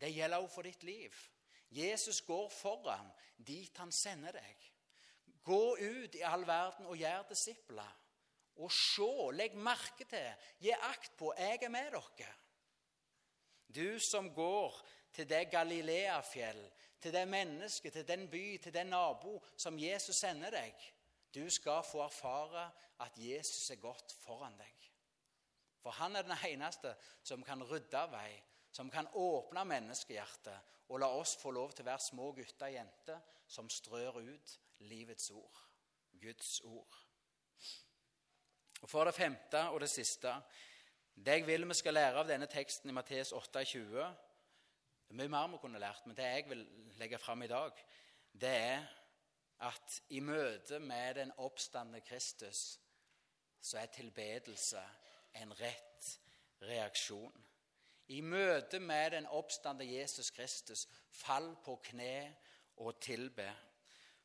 det 0.00 0.14
gjelder 0.14 0.36
også 0.36 0.54
for 0.54 0.62
ditt 0.62 0.82
liv. 0.82 1.14
Jesus 1.70 2.20
går 2.20 2.48
foran 2.48 3.12
dit 3.46 3.76
han 3.76 3.92
sender 3.92 4.32
deg. 4.32 4.72
Gå 5.44 5.76
ut 5.76 6.14
i 6.14 6.20
all 6.20 6.46
verden 6.46 6.86
og 6.86 6.96
gjør 6.96 7.22
disipler. 7.28 7.96
Og 8.56 8.72
se, 8.72 9.08
legg 9.32 9.54
merke 9.54 10.04
til, 10.04 10.34
gi 10.58 10.70
akt 10.70 11.12
på, 11.18 11.32
jeg 11.38 11.62
er 11.62 11.68
med 11.68 11.92
dere. 11.94 12.32
Du 13.68 14.00
som 14.00 14.34
går 14.34 14.80
til 15.12 15.28
det 15.28 15.50
Galileafjell, 15.50 16.70
til 17.00 17.12
det 17.12 17.28
mennesket, 17.28 17.92
til 17.92 18.08
den 18.08 18.28
by, 18.30 18.56
til 18.62 18.74
den 18.74 18.86
nabo 18.86 19.38
som 19.56 19.78
Jesus 19.78 20.16
sender 20.16 20.50
deg. 20.50 20.74
Du 21.34 21.50
skal 21.50 21.82
få 21.84 22.02
erfare 22.04 22.70
at 23.04 23.18
Jesus 23.18 23.70
er 23.70 23.80
godt 23.82 24.14
foran 24.22 24.56
deg. 24.58 24.74
For 25.82 25.90
han 25.90 26.16
er 26.16 26.26
den 26.26 26.36
eneste 26.48 26.94
som 27.22 27.44
kan 27.46 27.62
rydde 27.62 28.00
vei, 28.12 28.32
som 28.72 28.90
kan 28.90 29.08
åpne 29.14 29.64
menneskehjertet 29.64 30.74
og 30.88 31.00
la 31.00 31.08
oss 31.16 31.36
få 31.40 31.52
lov 31.54 31.72
til 31.72 31.84
å 31.84 31.90
være 31.90 32.04
små 32.04 32.30
gutter 32.36 32.68
og 32.68 32.74
jenter 32.74 33.36
som 33.48 33.68
strør 33.72 34.20
ut 34.20 34.54
livets 34.88 35.30
ord, 35.30 35.60
Guds 36.20 36.60
ord. 36.64 36.98
Og 38.82 38.90
For 38.90 39.08
det 39.08 39.14
femte 39.16 39.64
og 39.72 39.80
det 39.82 39.90
siste 39.90 40.30
Det 41.18 41.32
jeg 41.34 41.46
vil 41.48 41.66
vi 41.66 41.74
skal 41.74 41.96
lære 41.96 42.20
av 42.20 42.28
denne 42.28 42.46
teksten 42.46 42.90
i 42.90 42.94
Mattes 42.94 43.32
28 43.34 43.74
Det 43.74 44.04
er 45.10 45.18
mye 45.18 45.32
mer 45.32 45.48
vi 45.50 45.58
kunne 45.58 45.80
lært, 45.82 46.06
men 46.06 46.14
det 46.14 46.28
jeg 46.28 46.44
vil 46.46 46.62
legge 47.00 47.18
fram 47.18 47.42
i 47.42 47.50
dag, 47.50 47.72
det 48.32 48.52
er 48.54 48.84
at 49.60 50.02
i 50.08 50.20
møte 50.20 50.78
med 50.78 51.14
den 51.14 51.32
oppstandende 51.36 52.00
Kristus 52.00 52.78
så 53.60 53.78
er 53.78 53.86
tilbedelse 53.86 54.82
en 55.34 55.52
rett 55.60 56.18
reaksjon. 56.62 57.44
I 58.08 58.20
møte 58.20 58.78
med 58.80 59.10
den 59.10 59.26
oppstande 59.26 59.84
Jesus 59.84 60.30
Kristus, 60.30 60.86
fall 61.10 61.56
på 61.64 61.76
kne 61.90 62.36
og 62.76 63.00
tilbe. 63.00 63.50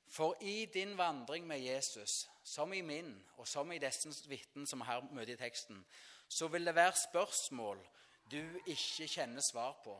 For 0.08 0.38
i 0.42 0.66
din 0.66 0.98
vandring 0.98 1.48
med 1.48 1.60
Jesus, 1.60 2.30
som 2.44 2.74
i 2.74 2.82
min, 2.82 3.16
og 3.38 3.48
som 3.48 3.72
i 3.72 3.82
disse 3.82 4.14
vitnene 4.30 4.68
som 4.68 4.82
her 4.82 5.02
møter 5.12 5.34
i 5.34 5.42
teksten, 5.42 5.86
så 6.30 6.48
vil 6.48 6.66
det 6.66 6.76
være 6.76 6.96
spørsmål 7.10 7.82
du 8.32 8.60
ikke 8.66 9.08
kjenner 9.08 9.42
svar 9.42 9.76
på. 9.84 9.98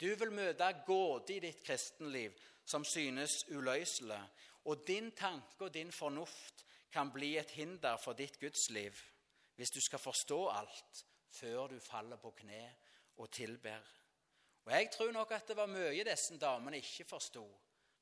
Du 0.00 0.08
vil 0.18 0.32
møte 0.32 0.72
gåte 0.86 1.36
i 1.36 1.40
ditt 1.40 1.62
kristenliv 1.64 2.32
som 2.66 2.84
synes 2.84 3.44
uløselig, 3.48 4.20
og 4.66 4.86
din 4.86 5.12
tanke 5.16 5.64
og 5.64 5.74
din 5.74 5.92
fornuft 5.92 6.64
kan 6.92 7.10
bli 7.12 7.36
et 7.38 7.50
hinder 7.50 7.96
for 8.02 8.18
ditt 8.18 8.40
gudsliv 8.40 8.98
hvis 9.56 9.70
du 9.70 9.80
skal 9.80 9.98
forstå 9.98 10.40
alt 10.52 11.04
før 11.32 11.66
du 11.72 11.78
faller 11.80 12.16
på 12.20 12.30
kne 12.36 12.64
og 13.16 13.30
tilber. 13.30 13.80
Og 14.64 14.72
Jeg 14.72 14.90
tror 14.92 15.12
nok 15.12 15.30
at 15.32 15.48
det 15.48 15.56
var 15.56 15.70
mye 15.70 16.04
disse 16.04 16.38
damene 16.38 16.76
ikke 16.76 17.04
forsto. 17.04 17.44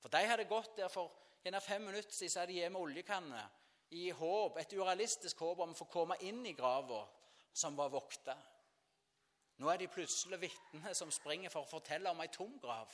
For 0.00 0.08
de 0.08 0.26
hadde 0.26 0.48
gått 0.48 0.76
der 0.76 0.88
for 0.88 1.12
gjerne 1.44 1.60
fem 1.60 1.82
minutter 1.82 2.12
siden, 2.12 2.30
så 2.30 2.40
hadde 2.40 2.52
de 2.52 2.58
hjemme 2.58 2.78
oljekanne 2.78 3.42
i 3.90 4.10
håp, 4.10 4.56
et 4.58 4.72
urealistisk 4.72 5.38
håp 5.38 5.60
om 5.60 5.74
å 5.74 5.78
få 5.78 5.86
komme 5.92 6.16
inn 6.26 6.42
i 6.46 6.56
grava 6.56 7.04
som 7.52 7.76
var 7.76 7.92
vokta. 7.92 8.34
Nå 9.62 9.68
er 9.70 9.78
de 9.78 9.88
plutselig 9.88 10.40
vitner 10.40 10.96
som 10.98 11.12
springer 11.14 11.52
for 11.52 11.62
å 11.62 11.70
fortelle 11.70 12.10
om 12.10 12.22
ei 12.24 12.30
tom 12.32 12.56
grav. 12.58 12.90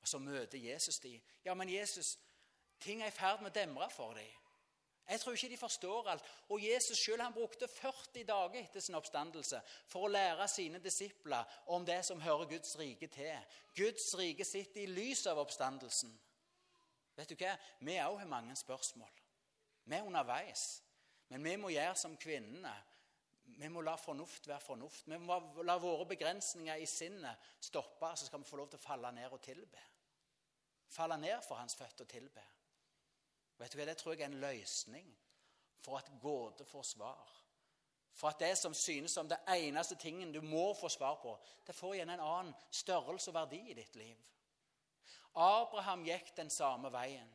Og 0.00 0.08
så 0.08 0.18
møter 0.18 0.58
Jesus 0.58 0.98
de. 1.00 1.14
Ja, 1.44 1.54
men 1.54 1.70
Jesus, 1.70 2.16
ting 2.84 3.02
er 3.02 3.12
i 3.12 3.16
ferd 3.16 3.42
med 3.42 3.52
å 3.52 3.56
demre 3.56 3.88
for 3.92 4.16
dem. 4.16 4.32
Jeg 5.04 5.20
tror 5.20 5.36
ikke 5.36 5.48
de 5.52 5.56
forstår 5.60 6.08
alt. 6.08 6.28
Og 6.48 6.62
Jesus 6.64 6.98
selv, 6.98 7.22
han 7.22 7.32
brukte 7.32 7.68
40 7.68 8.24
dager 8.24 8.60
etter 8.60 8.80
sin 8.80 8.96
oppstandelse 8.96 9.60
for 9.88 10.06
å 10.06 10.12
lære 10.12 10.46
sine 10.48 10.80
disipler 10.80 11.44
om 11.66 11.84
det 11.84 12.00
som 12.06 12.22
hører 12.24 12.48
Guds 12.54 12.78
rike 12.80 13.10
til. 13.12 13.58
Guds 13.76 14.14
rike 14.16 14.46
sitter 14.48 14.84
i 14.84 14.88
lys 14.88 15.26
av 15.28 15.42
oppstandelsen. 15.42 16.14
Vet 17.18 17.30
du 17.30 17.36
hva? 17.36 17.52
Vi 17.84 17.98
òg 18.00 18.16
har 18.22 18.32
mange 18.32 18.56
spørsmål. 18.56 19.12
Vi 19.84 19.96
er 19.96 20.08
underveis. 20.08 20.64
Men 21.28 21.44
vi 21.44 21.54
må 21.60 21.70
gjøre 21.74 21.96
som 22.00 22.16
kvinnene. 22.16 22.72
Vi 23.60 23.68
må 23.68 23.84
la 23.84 23.94
fornuft 24.00 24.48
være 24.48 24.64
fornuft. 24.64 25.08
Vi 25.08 25.18
må 25.20 25.36
la 25.68 25.76
våre 25.78 26.08
begrensninger 26.08 26.80
i 26.80 26.88
sinnet 26.88 27.52
stoppe, 27.60 28.14
så 28.16 28.26
skal 28.26 28.40
vi 28.40 28.48
få 28.48 28.56
lov 28.56 28.72
til 28.72 28.80
å 28.80 28.86
falle 28.86 29.12
ned 29.12 29.36
og 29.36 29.42
tilbe. 29.44 29.84
Falle 30.94 31.20
ned 31.20 31.44
for 31.44 31.60
hans 31.60 31.76
føtter 31.76 32.06
og 32.06 32.10
tilbe. 32.10 32.44
Vet 33.64 33.72
du 33.72 33.78
hva, 33.78 33.84
Det 33.88 33.96
tror 33.96 34.12
jeg 34.12 34.20
er 34.20 34.26
en 34.26 34.40
løsning 34.40 35.06
for 35.80 35.96
at 35.96 36.10
gåte 36.20 36.64
får 36.68 36.82
svar. 36.82 37.30
For 38.12 38.28
at 38.28 38.40
det 38.40 38.58
som 38.58 38.74
synes 38.74 39.10
som 39.10 39.28
det 39.28 39.38
eneste 39.48 39.96
tingen 39.96 40.32
du 40.32 40.40
må 40.40 40.74
få 40.74 40.88
svar 40.88 41.14
på, 41.22 41.38
det 41.66 41.74
får 41.74 41.94
igjen 41.94 42.10
en 42.10 42.20
annen 42.20 42.54
størrelse 42.70 43.30
og 43.30 43.34
verdi 43.34 43.62
i 43.70 43.74
ditt 43.74 43.96
liv. 43.96 44.18
Abraham 45.34 46.04
gikk 46.04 46.36
den 46.36 46.50
samme 46.50 46.92
veien. 46.92 47.30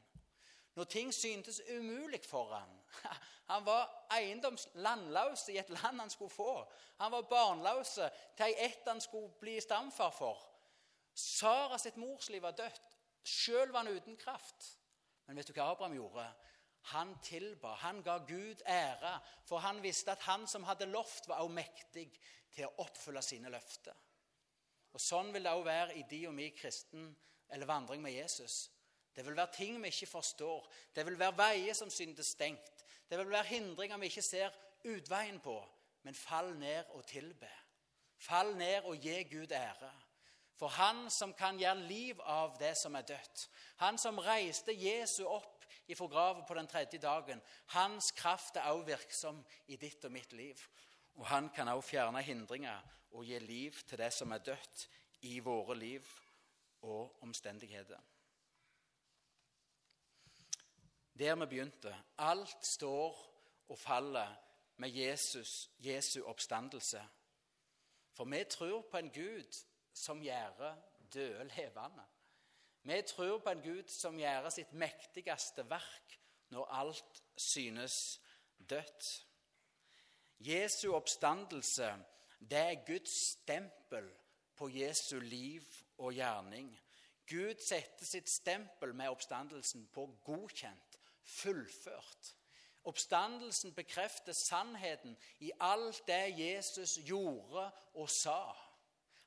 Når 0.76 0.84
ting 0.84 1.14
syntes 1.14 1.62
umulig 1.70 2.22
for 2.26 2.54
ham 2.54 2.78
Han 3.50 3.66
var 3.66 3.90
eiendoms 4.14 4.68
landløs 4.74 5.48
i 5.50 5.58
et 5.58 5.70
land 5.70 6.00
han 6.00 6.10
skulle 6.10 6.30
få. 6.30 6.72
Han 7.00 7.12
var 7.12 7.22
barnløs 7.22 7.96
til 8.38 8.46
ei 8.46 8.54
ett 8.68 8.86
han 8.88 9.02
skulle 9.02 9.34
bli 9.42 9.58
stamfar 9.62 10.12
for. 10.14 10.38
Sara 11.14 11.78
sitt 11.78 11.98
morsliv 11.98 12.42
var 12.42 12.52
dødt. 12.52 13.00
Sjøl 13.26 13.74
var 13.74 13.84
han 13.84 13.98
uten 13.98 14.18
kraft. 14.18 14.79
Men 15.30 15.38
vet 15.38 15.52
du 15.52 15.54
hva 15.54 15.68
Abraham 15.70 15.94
gjorde? 15.94 16.24
Han 16.90 17.12
tilba, 17.22 17.76
han 17.84 18.00
ga 18.02 18.16
Gud 18.26 18.64
ære, 18.66 19.12
for 19.46 19.62
han 19.62 19.78
visste 19.84 20.16
at 20.16 20.24
han 20.26 20.48
som 20.50 20.64
hadde 20.66 20.88
lovt, 20.90 21.28
var 21.30 21.44
også 21.44 21.54
mektig 21.54 22.08
til 22.50 22.66
å 22.66 22.72
oppfylle 22.82 23.22
sine 23.22 23.52
løfter. 23.54 23.94
Og 24.90 25.04
Sånn 25.04 25.30
vil 25.30 25.46
det 25.46 25.54
også 25.54 25.68
være 25.68 26.00
i 26.00 26.06
de 26.10 26.24
og 26.32 26.34
mi 26.34 26.48
kristen 26.58 27.12
eller 27.54 27.70
vandring 27.70 28.02
med 28.02 28.16
Jesus. 28.16 28.72
Det 29.14 29.22
vil 29.28 29.38
være 29.38 29.54
ting 29.54 29.78
vi 29.84 29.94
ikke 29.94 30.10
forstår. 30.10 30.66
Det 30.96 31.06
vil 31.06 31.20
være 31.20 31.38
veier 31.38 31.78
som 31.78 31.94
synes 31.94 32.34
stengt. 32.34 32.86
Det 33.06 33.22
vil 33.22 33.30
være 33.30 33.52
hindringer 33.52 34.02
vi 34.02 34.10
ikke 34.10 34.26
ser 34.26 34.56
utveien 34.90 35.38
på. 35.46 35.60
Men 36.10 36.18
fall 36.18 36.56
ned 36.58 36.90
og 36.98 37.06
tilbe. 37.06 37.50
Fall 38.18 38.56
ned 38.58 38.90
og 38.90 38.98
gi 38.98 39.22
Gud 39.30 39.54
ære. 39.54 39.94
For 40.60 40.68
han 40.68 41.06
som 41.10 41.32
kan 41.34 41.60
gjøre 41.60 41.88
liv 41.88 42.20
av 42.28 42.58
det 42.60 42.74
som 42.78 42.96
er 43.00 43.06
dødt, 43.08 43.46
han 43.80 43.98
som 43.98 44.20
reiste 44.20 44.76
Jesu 44.76 45.24
opp 45.24 45.64
ifra 45.88 46.08
graven 46.12 46.44
på 46.46 46.58
den 46.58 46.68
tredje 46.68 47.00
dagen, 47.00 47.40
hans 47.72 48.12
kraft 48.12 48.60
er 48.60 48.68
også 48.68 48.90
virksom 48.90 49.40
i 49.72 49.78
ditt 49.80 50.04
og 50.06 50.12
mitt 50.12 50.34
liv. 50.36 50.60
Og 51.16 51.26
han 51.32 51.48
kan 51.56 51.72
også 51.72 51.90
fjerne 51.90 52.22
hindringer 52.22 52.84
og 53.12 53.24
gi 53.26 53.40
liv 53.40 53.80
til 53.88 53.98
det 53.98 54.12
som 54.14 54.32
er 54.36 54.44
dødt 54.44 54.88
i 55.22 55.40
våre 55.40 55.78
liv 55.80 56.06
og 56.82 57.24
omstendigheter. 57.24 58.00
Der 61.20 61.36
vi 61.36 61.46
begynte. 61.46 61.96
Alt 62.18 62.66
står 62.66 63.16
og 63.70 63.80
faller 63.80 64.36
med 64.78 64.90
Jesus, 64.90 65.70
Jesu 65.80 66.24
oppstandelse. 66.24 67.02
For 68.14 68.26
vi 68.26 68.44
tror 68.44 68.82
på 68.92 68.98
en 68.98 69.12
Gud 69.12 69.66
som 70.00 70.24
gjør 70.24 70.76
døde 71.14 71.44
levende. 71.56 72.06
Vi 72.84 73.02
tror 73.08 73.40
på 73.44 73.52
en 73.52 73.62
Gud 73.62 73.92
som 73.92 74.20
gjør 74.20 74.50
sitt 74.54 74.72
mektigste 74.74 75.66
verk 75.70 76.16
når 76.50 76.72
alt 76.82 77.24
synes 77.38 78.22
dødt. 78.70 79.10
Jesu 80.40 80.94
oppstandelse 80.96 81.92
det 82.40 82.60
er 82.60 82.86
Guds 82.88 83.16
stempel 83.32 84.08
på 84.56 84.70
Jesu 84.72 85.20
liv 85.20 85.66
og 85.98 86.14
gjerning. 86.14 86.72
Gud 87.30 87.60
setter 87.62 88.06
sitt 88.06 88.30
stempel 88.30 88.96
med 88.96 89.12
oppstandelsen 89.12 89.88
på 89.94 90.06
godkjent, 90.24 91.00
fullført. 91.24 92.36
Oppstandelsen 92.88 93.76
bekrefter 93.76 94.34
sannheten 94.34 95.18
i 95.40 95.52
alt 95.60 96.00
det 96.08 96.40
Jesus 96.40 96.96
gjorde 97.04 97.68
og 97.94 98.10
sa. 98.10 98.56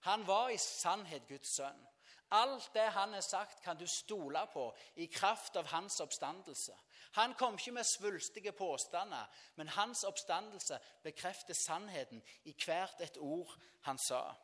Han 0.02 0.26
var 0.26 0.48
i 0.48 0.58
sannhet 0.58 1.28
Guds 1.28 1.56
sønn. 1.56 1.88
Alt 2.32 2.70
det 2.74 2.88
han 2.94 3.12
har 3.12 3.20
sagt, 3.20 3.62
kan 3.62 3.76
du 3.76 3.86
stole 3.86 4.46
på 4.52 4.64
i 4.96 5.06
kraft 5.06 5.56
av 5.56 5.66
hans 5.66 6.00
oppstandelse. 6.00 6.72
Han 7.12 7.34
kom 7.34 7.58
ikke 7.58 7.74
med 7.76 7.84
svulstige 7.84 8.52
påstander, 8.52 9.28
men 9.56 9.68
hans 9.68 10.04
oppstandelse 10.04 10.78
bekrefter 11.02 11.54
sannheten 11.54 12.22
i 12.44 12.54
hvert 12.64 13.00
et 13.00 13.18
ord 13.20 13.52
han 13.82 13.98
sa. 13.98 14.34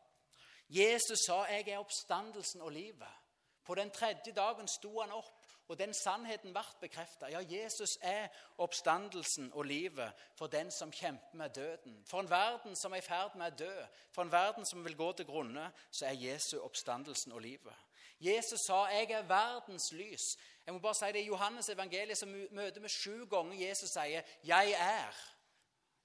Jesus 0.68 1.18
sa, 1.26 1.44
'Jeg 1.44 1.68
er 1.68 1.78
oppstandelsen 1.78 2.60
og 2.60 2.72
livet'. 2.72 3.18
På 3.64 3.74
den 3.74 3.90
tredje 3.90 4.32
dagen 4.32 4.68
sto 4.68 5.00
han 5.00 5.12
opp 5.12 5.37
og 5.68 5.78
den 5.78 5.94
sannheten 5.94 6.52
ble 6.52 6.62
bekreftet. 6.80 7.28
Ja, 7.30 7.40
Jesus 7.44 7.98
er 8.00 8.28
oppstandelsen 8.58 9.50
og 9.52 9.64
livet 9.64 10.12
for 10.38 10.46
den 10.46 10.70
som 10.70 10.92
kjemper 10.92 11.36
med 11.36 11.50
døden. 11.50 12.04
For 12.06 12.20
en 12.20 12.30
verden 12.30 12.76
som 12.76 12.92
er 12.92 13.02
i 13.02 13.04
ferd 13.04 13.36
med 13.36 13.52
å 13.52 13.56
dø, 13.64 13.74
for 14.12 14.22
en 14.22 14.32
verden 14.32 14.64
som 14.64 14.84
vil 14.84 14.96
gå 14.96 15.12
til 15.12 15.26
grunne, 15.28 15.70
så 15.90 16.06
er 16.06 16.16
Jesus 16.16 16.60
oppstandelsen 16.60 17.32
og 17.32 17.40
livet. 17.40 17.74
Jesus 18.20 18.60
sa 18.60 18.86
'Jeg 18.88 19.10
er 19.10 19.22
verdens 19.22 19.92
lys'. 19.92 20.38
Jeg 20.66 20.74
må 20.74 20.78
bare 20.78 20.94
si 20.94 21.04
det 21.04 21.16
I 21.16 21.26
Johannes 21.26 21.68
evangeliet 21.68 22.18
som 22.18 22.28
møter 22.50 22.80
vi 22.80 22.88
sju 22.88 23.26
ganger 23.26 23.68
Jesus 23.68 23.90
sier 23.90 24.22
'Jeg 24.44 24.72
er'. 24.72 25.34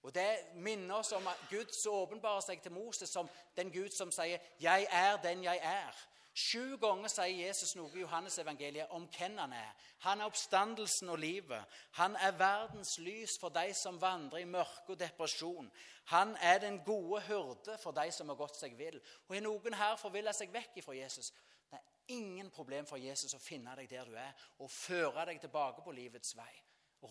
Og 0.03 0.15
Det 0.15 0.37
minner 0.55 0.95
oss 0.95 1.11
om 1.11 1.27
at 1.27 1.37
Gud 1.49 1.71
så 1.83 1.91
åpenbarer 1.91 2.41
seg 2.41 2.61
til 2.61 2.71
Moses 2.71 3.09
som 3.09 3.29
den 3.57 3.71
Gud 3.71 3.89
som 3.89 4.11
sier 4.11 4.37
'Jeg 4.59 4.87
er 4.91 5.17
den 5.17 5.43
jeg 5.43 5.59
er'. 5.63 6.12
Sju 6.33 6.79
ganger 6.81 7.11
sier 7.13 7.45
Jesus 7.45 7.75
noe 7.77 7.93
i 7.93 8.01
Johannes 8.01 8.39
evangeliet 8.41 8.89
om 8.97 9.03
hvem 9.05 9.35
han 9.37 9.51
er. 9.53 9.73
Han 10.01 10.21
er 10.21 10.31
oppstandelsen 10.31 11.11
og 11.13 11.19
livet. 11.21 11.75
Han 11.99 12.15
er 12.17 12.33
verdens 12.39 12.95
lys 13.05 13.35
for 13.41 13.53
de 13.53 13.67
som 13.77 13.99
vandrer 14.01 14.41
i 14.41 14.49
mørke 14.49 14.95
og 14.95 14.99
depresjon. 14.99 15.69
Han 16.09 16.33
er 16.41 16.57
den 16.63 16.79
gode 16.87 17.21
hyrde 17.27 17.77
for 17.77 17.93
de 17.93 18.07
som 18.11 18.33
har 18.33 18.39
gått 18.39 18.57
seg 18.57 18.73
vill. 18.79 18.97
Og 19.29 19.37
er 19.37 19.45
noen 19.45 19.77
her 19.77 19.99
forvilla 20.01 20.33
seg 20.33 20.49
vekk 20.55 20.79
fra 20.81 20.95
Jesus? 20.97 21.29
Det 21.69 21.77
er 21.77 22.15
ingen 22.17 22.49
problem 22.55 22.89
for 22.89 22.97
Jesus 22.97 23.37
å 23.37 23.41
finne 23.41 23.75
deg 23.77 23.91
der 23.91 24.09
du 24.09 24.17
er, 24.17 24.33
og 24.57 24.73
føre 24.73 25.27
deg 25.29 25.41
tilbake 25.43 25.85
på 25.85 25.93
livets 25.93 26.33
vei. 26.37 26.49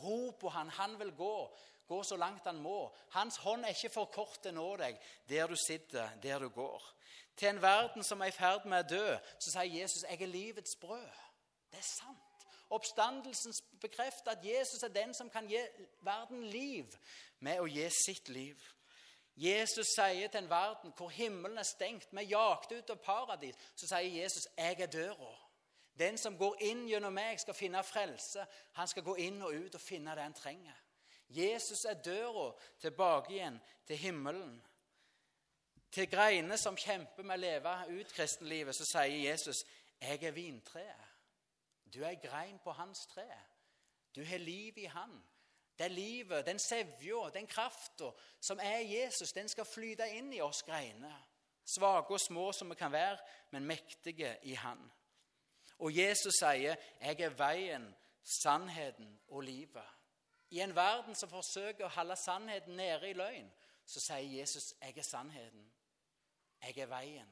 Ro 0.03 0.33
på 0.41 0.51
han, 0.51 0.73
han 0.81 0.99
vil 0.99 1.15
gå. 1.15 1.37
Gå 1.87 2.01
så 2.07 2.17
langt 2.17 2.47
han 2.49 2.59
må. 2.63 2.91
Hans 3.15 3.37
hånd 3.45 3.67
er 3.69 3.75
ikke 3.77 3.93
for 3.93 4.11
kort 4.11 4.41
til 4.43 4.55
å 4.55 4.59
nå 4.59 4.69
deg 4.83 4.99
der 5.31 5.51
du 5.51 5.55
sitter, 5.61 6.11
der 6.23 6.43
du 6.43 6.51
går 6.51 6.91
til 7.43 7.49
en 7.49 7.63
verden 7.63 8.05
som 8.05 8.21
er 8.21 8.31
i 8.31 8.35
ferd 8.37 8.67
med 8.71 8.85
å 8.85 8.89
dø, 8.89 9.07
så 9.39 9.51
sier 9.51 9.81
Jesus 9.81 10.05
'Jeg 10.09 10.23
er 10.23 10.27
livets 10.27 10.77
brød'. 10.81 11.23
Det 11.71 11.79
er 11.79 11.89
sant. 11.99 12.47
Oppstandelsen 12.71 13.55
bekrefter 13.81 14.31
at 14.31 14.45
Jesus 14.45 14.83
er 14.83 14.89
den 14.89 15.15
som 15.15 15.31
kan 15.31 15.49
gi 15.49 15.59
verden 16.01 16.45
liv 16.45 16.87
med 17.39 17.61
å 17.61 17.67
gi 17.67 17.89
sitt 18.07 18.29
liv. 18.29 18.63
Jesus 19.37 19.87
sier 19.97 20.29
til 20.29 20.39
en 20.39 20.51
verden 20.51 20.93
hvor 20.97 21.09
himmelen 21.09 21.59
er 21.59 21.63
stengt, 21.63 22.09
vi 22.13 22.33
er 22.33 22.73
ut 22.79 22.91
av 22.91 22.97
paradis, 22.97 23.55
så 23.77 23.87
sier 23.87 24.23
Jesus 24.23 24.47
'Jeg 24.57 24.81
er 24.81 24.87
døra'. 24.87 25.49
Den 25.99 26.19
som 26.19 26.39
går 26.39 26.57
inn 26.61 26.89
gjennom 26.89 27.13
meg, 27.13 27.41
skal 27.41 27.55
finne 27.55 27.83
frelse. 27.83 28.47
Han 28.73 28.89
skal 28.89 29.03
gå 29.03 29.15
inn 29.15 29.43
og 29.43 29.55
ut 29.55 29.75
og 29.75 29.81
finne 29.81 30.15
det 30.15 30.23
han 30.23 30.35
trenger. 30.35 30.75
Jesus 31.29 31.85
er 31.85 31.95
døra 31.95 32.53
tilbake 32.81 33.33
igjen 33.33 33.61
til 33.87 33.97
himmelen. 33.97 34.63
Til 35.93 36.11
greiene 36.11 36.57
som 36.59 36.77
kjemper 36.77 37.23
med 37.23 37.37
å 37.37 37.43
leve 37.43 37.73
ut 38.01 38.13
kristenlivet, 38.17 38.75
så 38.75 38.85
sier 38.85 39.31
Jesus, 39.31 39.65
'Jeg 40.01 40.25
er 40.25 40.31
vintreet. 40.31 41.09
Du 41.95 42.03
er 42.05 42.15
grein 42.15 42.59
på 42.65 42.73
hans 42.73 43.07
tre. 43.07 43.29
Du 44.15 44.25
har 44.25 44.39
liv 44.39 44.79
i 44.79 44.85
han. 44.85 45.23
Det 45.79 45.91
livet, 45.91 46.47
den 46.47 46.59
sevja, 46.59 47.31
den 47.35 47.47
krafta 47.47 48.11
som 48.41 48.61
er 48.63 48.79
Jesus, 48.79 49.33
den 49.33 49.49
skal 49.49 49.65
flyte 49.65 50.09
inn 50.11 50.33
i 50.33 50.41
oss 50.41 50.63
greiner. 50.63 51.29
Svake 51.65 52.15
og 52.15 52.21
små 52.21 52.53
som 52.53 52.71
vi 52.71 52.75
kan 52.75 52.93
være, 52.93 53.19
men 53.51 53.65
mektige 53.65 54.37
i 54.43 54.55
Han. 54.55 54.93
Og 55.79 55.97
Jesus 55.97 56.35
sier, 56.39 56.77
'Jeg 57.01 57.21
er 57.21 57.29
veien, 57.29 57.95
sannheten 58.43 59.21
og 59.29 59.43
livet'. 59.43 59.93
I 60.51 60.61
en 60.61 60.75
verden 60.75 61.15
som 61.15 61.29
forsøker 61.29 61.85
å 61.85 61.89
holde 61.89 62.17
sannheten 62.17 62.77
nede 62.77 63.11
i 63.11 63.13
løgn, 63.13 63.53
så 63.87 64.01
sier 64.01 64.39
Jesus, 64.41 64.75
'Jeg 64.81 64.99
er 64.99 65.03
sannheten, 65.03 65.72
jeg 66.63 66.79
er 66.79 66.87
veien, 66.87 67.29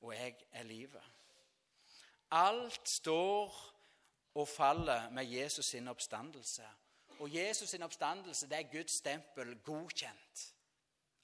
og 0.00 0.14
jeg 0.14 0.36
er 0.52 0.62
livet'. 0.62 1.10
Alt 2.30 2.88
står 2.88 3.74
og 4.34 4.48
faller 4.48 5.10
med 5.10 5.24
Jesus 5.24 5.66
sin 5.66 5.88
oppstandelse. 5.88 6.68
Og 7.18 7.34
Jesus 7.34 7.70
sin 7.70 7.82
oppstandelse 7.82 8.48
det 8.48 8.58
er 8.58 8.72
Guds 8.72 8.98
stempel 8.98 9.58
godkjent. 9.62 10.54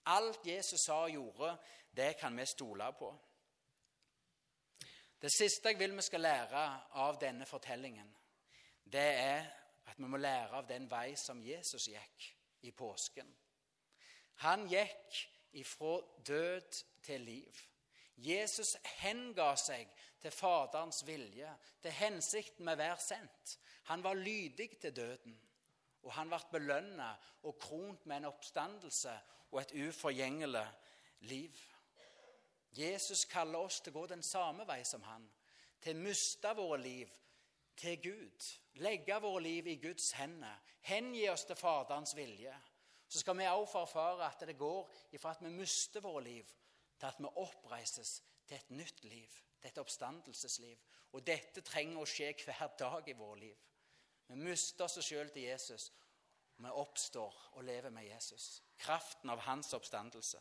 Alt 0.07 0.47
Jesus 0.47 0.81
sa 0.81 0.93
og 0.93 1.11
gjorde, 1.11 1.57
det 1.97 2.17
kan 2.17 2.37
vi 2.37 2.47
stole 2.47 2.93
på. 2.99 3.19
Det 5.23 5.33
siste 5.33 5.69
jeg 5.69 5.79
vil 5.79 5.97
vi 5.97 6.03
skal 6.03 6.21
lære 6.21 6.81
av 6.93 7.19
denne 7.21 7.47
fortellingen, 7.47 8.17
det 8.85 9.09
er 9.15 9.45
at 9.87 9.99
vi 9.99 10.09
må 10.09 10.17
lære 10.17 10.57
av 10.57 10.69
den 10.69 10.87
vei 10.91 11.17
som 11.17 11.43
Jesus 11.43 11.89
gikk 11.91 12.31
i 12.63 12.71
påsken. 12.71 13.29
Han 14.35 14.65
gikk 14.69 15.19
ifra 15.53 16.01
død 16.27 16.85
til 17.03 17.21
liv. 17.21 17.53
Jesus 18.17 18.77
henga 19.01 19.55
seg 19.57 19.89
til 20.21 20.31
Faderens 20.31 21.07
vilje, 21.07 21.49
til 21.83 21.91
hensikten 21.97 22.65
med 22.65 22.77
hver 22.77 22.97
sendt. 23.01 23.59
Han 23.89 24.05
var 24.05 24.15
lydig 24.15 24.71
til 24.81 24.97
døden, 24.97 25.41
og 26.03 26.13
han 26.13 26.29
ble 26.29 26.41
belønna 26.53 27.15
og 27.43 27.59
kront 27.59 28.07
med 28.07 28.21
en 28.21 28.31
oppstandelse 28.31 29.15
og 29.51 29.61
et 29.61 29.73
uforgjengelig 29.89 30.67
liv. 31.21 31.57
Jesus 32.77 33.25
kaller 33.25 33.59
oss 33.59 33.81
til 33.81 33.95
å 33.95 34.01
gå 34.01 34.07
den 34.13 34.23
samme 34.23 34.67
vei 34.69 34.83
som 34.85 35.03
han, 35.03 35.25
til 35.81 35.97
å 35.97 36.05
miste 36.05 36.53
våre 36.55 36.79
liv 36.83 37.17
til 37.81 37.97
Gud. 38.03 38.51
Legge 38.85 39.17
våre 39.21 39.43
liv 39.43 39.67
i 39.67 39.79
Guds 39.83 40.13
hender. 40.13 40.61
Hengi 40.87 41.27
oss 41.29 41.45
til 41.49 41.57
Faderens 41.57 42.15
vilje. 42.17 42.55
Så 43.11 43.19
skal 43.19 43.39
vi 43.39 43.47
også 43.51 43.73
få 43.73 43.81
erfare 43.83 44.27
at 44.27 44.43
det 44.47 44.59
går 44.59 44.91
ifra 45.13 45.33
at 45.35 45.43
vi 45.43 45.51
mister 45.51 46.01
våre 46.01 46.23
liv, 46.25 46.51
til 46.99 47.07
at 47.07 47.19
vi 47.19 47.31
oppreises 47.43 48.21
til 48.47 48.57
et 48.57 48.71
nytt 48.71 49.05
liv, 49.05 49.31
til 49.61 49.69
et 49.69 49.81
oppstandelsesliv. 49.83 50.79
Og 51.13 51.25
dette 51.27 51.65
trenger 51.67 51.99
å 51.99 52.07
skje 52.07 52.31
hver 52.45 52.77
dag 52.79 53.09
i 53.09 53.17
vårt 53.19 53.41
liv. 53.43 53.57
Vi 54.29 54.39
mister 54.39 54.87
oss 54.87 55.01
sjøl 55.03 55.33
til 55.35 55.49
Jesus. 55.49 55.89
Vi 56.61 56.71
oppstår 56.71 57.35
og 57.57 57.65
lever 57.65 57.91
med 57.91 58.07
Jesus. 58.07 58.63
Kraften 58.79 59.31
av 59.33 59.43
hans 59.43 59.75
oppstandelse. 59.75 60.39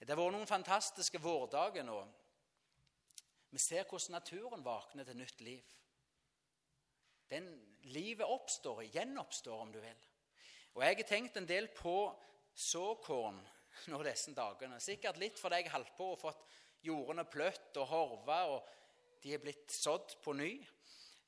Det 0.00 0.08
har 0.08 0.18
vært 0.18 0.34
noen 0.34 0.48
fantastiske 0.48 1.20
vårdager 1.20 1.84
nå. 1.84 1.98
Vi 3.52 3.60
ser 3.60 3.84
hvordan 3.84 4.16
naturen 4.16 4.64
våkner 4.64 5.04
til 5.04 5.20
nytt 5.20 5.44
liv. 5.44 5.76
Den 7.28 7.52
Livet 7.82 8.26
oppstår, 8.26 8.84
gjenoppstår, 8.94 9.60
om 9.60 9.72
du 9.72 9.80
vil. 9.82 10.02
Og 10.74 10.82
Jeg 10.82 10.96
har 10.96 11.08
tenkt 11.08 11.36
en 11.36 11.48
del 11.48 11.68
på 11.76 11.96
såkorn 12.54 13.40
nå 13.92 14.02
disse 14.06 14.32
dagene. 14.36 14.80
Sikkert 14.80 15.20
litt 15.20 15.40
fordi 15.40 15.62
jeg 15.62 15.72
holdt 15.72 15.96
på 15.96 16.12
og 16.14 16.20
fått 16.20 16.46
jordene 16.82 17.24
pløtt 17.28 17.76
og 17.80 17.90
horva, 17.90 18.38
og 18.56 18.70
de 19.22 19.34
er 19.34 19.42
blitt 19.42 19.70
sådd 19.72 20.16
på 20.22 20.34
ny. 20.36 20.54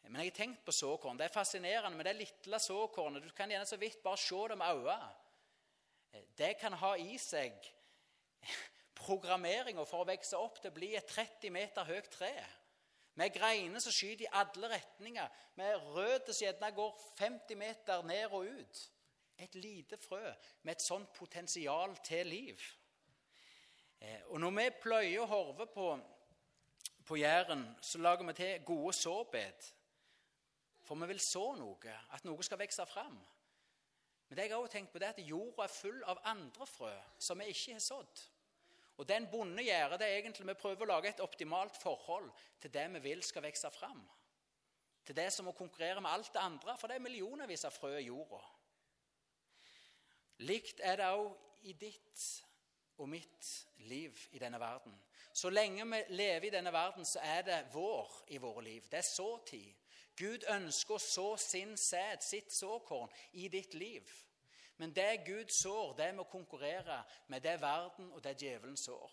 Men 0.04 0.20
jeg 0.20 0.32
har 0.32 0.36
tenkt 0.36 0.64
på 0.66 0.72
såkorn. 0.74 1.16
Det 1.16 1.28
er 1.28 1.36
fascinerende 1.36 1.96
med 1.96 2.08
det 2.08 2.16
lille 2.18 2.58
såkornet. 2.60 3.24
Du 3.24 3.32
kan 3.36 3.50
gjerne 3.50 3.68
så 3.68 3.78
vidt 3.80 4.02
bare 4.04 4.20
se 4.20 4.40
det 4.50 4.58
med 4.60 4.80
øynene. 4.80 5.12
Det 6.38 6.52
kan 6.60 6.76
ha 6.78 6.92
i 7.00 7.16
seg 7.18 7.56
programmeringa 9.04 9.84
for 9.88 10.04
å 10.04 10.08
vokse 10.08 10.38
opp 10.38 10.60
til 10.60 10.70
å 10.70 10.76
bli 10.76 10.92
et 10.98 11.08
30 11.10 11.50
meter 11.54 11.88
høyt 11.88 12.10
tre. 12.12 12.34
Med 13.18 13.32
greiner 13.34 13.82
som 13.82 13.94
skyter 13.94 14.26
i 14.26 14.34
alle 14.34 14.70
retninger, 14.72 15.40
med 15.58 15.88
røtter 15.94 16.34
som 16.34 16.48
gjerne 16.48 16.70
går 16.74 16.94
50 17.18 17.58
meter 17.58 18.06
ned 18.06 18.34
og 18.34 18.50
ut. 18.50 18.84
Et 19.38 19.54
lite 19.54 19.98
frø 19.98 20.32
med 20.62 20.76
et 20.76 20.82
sånt 20.82 21.12
potensial 21.12 21.96
til 22.04 22.26
liv. 22.26 22.60
Eh, 24.00 24.20
og 24.26 24.40
Når 24.40 24.50
vi 24.50 24.68
pløyer 24.82 25.20
og 25.20 25.28
horver 25.28 25.64
på, 25.64 26.00
på 27.04 27.16
Jæren, 27.16 27.76
så 27.80 27.98
lager 27.98 28.26
vi 28.26 28.32
til 28.32 28.64
gode 28.64 28.92
såbed. 28.92 29.72
For 30.84 30.94
vi 30.94 31.06
vil 31.06 31.20
så 31.20 31.54
noe, 31.56 31.96
at 32.12 32.24
noe 32.24 32.42
skal 32.44 32.60
vokse 32.60 32.86
fram. 32.86 33.16
Men 34.28 34.36
det 34.36 34.44
jeg 34.48 34.56
også 34.56 34.72
tenkt 34.72 34.92
på 34.92 34.98
det 34.98 35.08
er 35.08 35.16
at 35.16 35.26
jorda 35.28 35.64
er 35.64 35.72
full 35.72 36.00
av 36.10 36.20
andre 36.24 36.66
frø 36.66 36.92
som 37.18 37.40
vi 37.40 37.50
ikke 37.52 37.76
har 37.76 37.84
sådd. 37.84 38.22
Og 38.96 39.08
Den 39.08 39.26
bonde 39.30 39.62
gjør 39.62 39.96
det 39.98 40.08
egentlig 40.16 40.46
vi 40.46 40.54
prøver 40.58 40.86
å 40.86 40.92
lage 40.92 41.10
et 41.10 41.22
optimalt 41.24 41.76
forhold 41.82 42.30
til 42.60 42.72
det 42.72 42.84
vi 42.94 43.02
vil 43.08 43.22
skal 43.22 43.42
vokse 43.42 43.70
fram. 43.74 44.04
Til 45.04 45.16
det 45.16 45.32
som 45.32 45.48
må 45.48 45.52
konkurrere 45.52 46.00
med 46.00 46.10
alt 46.10 46.32
det 46.32 46.40
andre, 46.40 46.76
for 46.78 46.88
det 46.88 46.96
er 46.96 47.04
millionervis 47.04 47.66
av 47.68 47.74
frø 47.74 47.96
i 47.98 48.06
jorda. 48.06 48.40
Likt 50.38 50.80
er 50.82 50.96
det 50.98 51.10
òg 51.14 51.30
i 51.68 51.72
ditt 51.78 52.24
og 52.98 53.08
mitt 53.08 53.50
liv 53.86 54.18
i 54.32 54.38
denne 54.38 54.60
verden. 54.60 54.94
Så 55.34 55.50
lenge 55.50 55.84
vi 55.90 56.02
lever 56.14 56.46
i 56.46 56.50
denne 56.54 56.72
verden, 56.72 57.04
så 57.04 57.18
er 57.22 57.42
det 57.42 57.66
vår 57.72 58.10
i 58.28 58.38
våre 58.38 58.62
liv. 58.64 58.82
Det 58.90 58.98
er 58.98 59.08
såtid. 59.08 59.72
Gud 60.16 60.44
ønsker 60.48 60.94
å 60.94 61.02
så 61.02 61.36
sin 61.36 61.76
sæd, 61.76 62.22
sitt 62.22 62.52
såkorn, 62.54 63.10
i 63.32 63.48
ditt 63.48 63.74
liv. 63.74 64.10
Men 64.76 64.94
det 64.94 65.24
Gud 65.26 65.50
sår, 65.50 65.94
det 65.98 66.14
må 66.14 66.26
konkurrere 66.30 67.02
med 67.28 67.42
det 67.42 67.60
verden 67.62 68.12
og 68.12 68.22
det 68.22 68.36
djevelen 68.42 68.76
sår. 68.76 69.10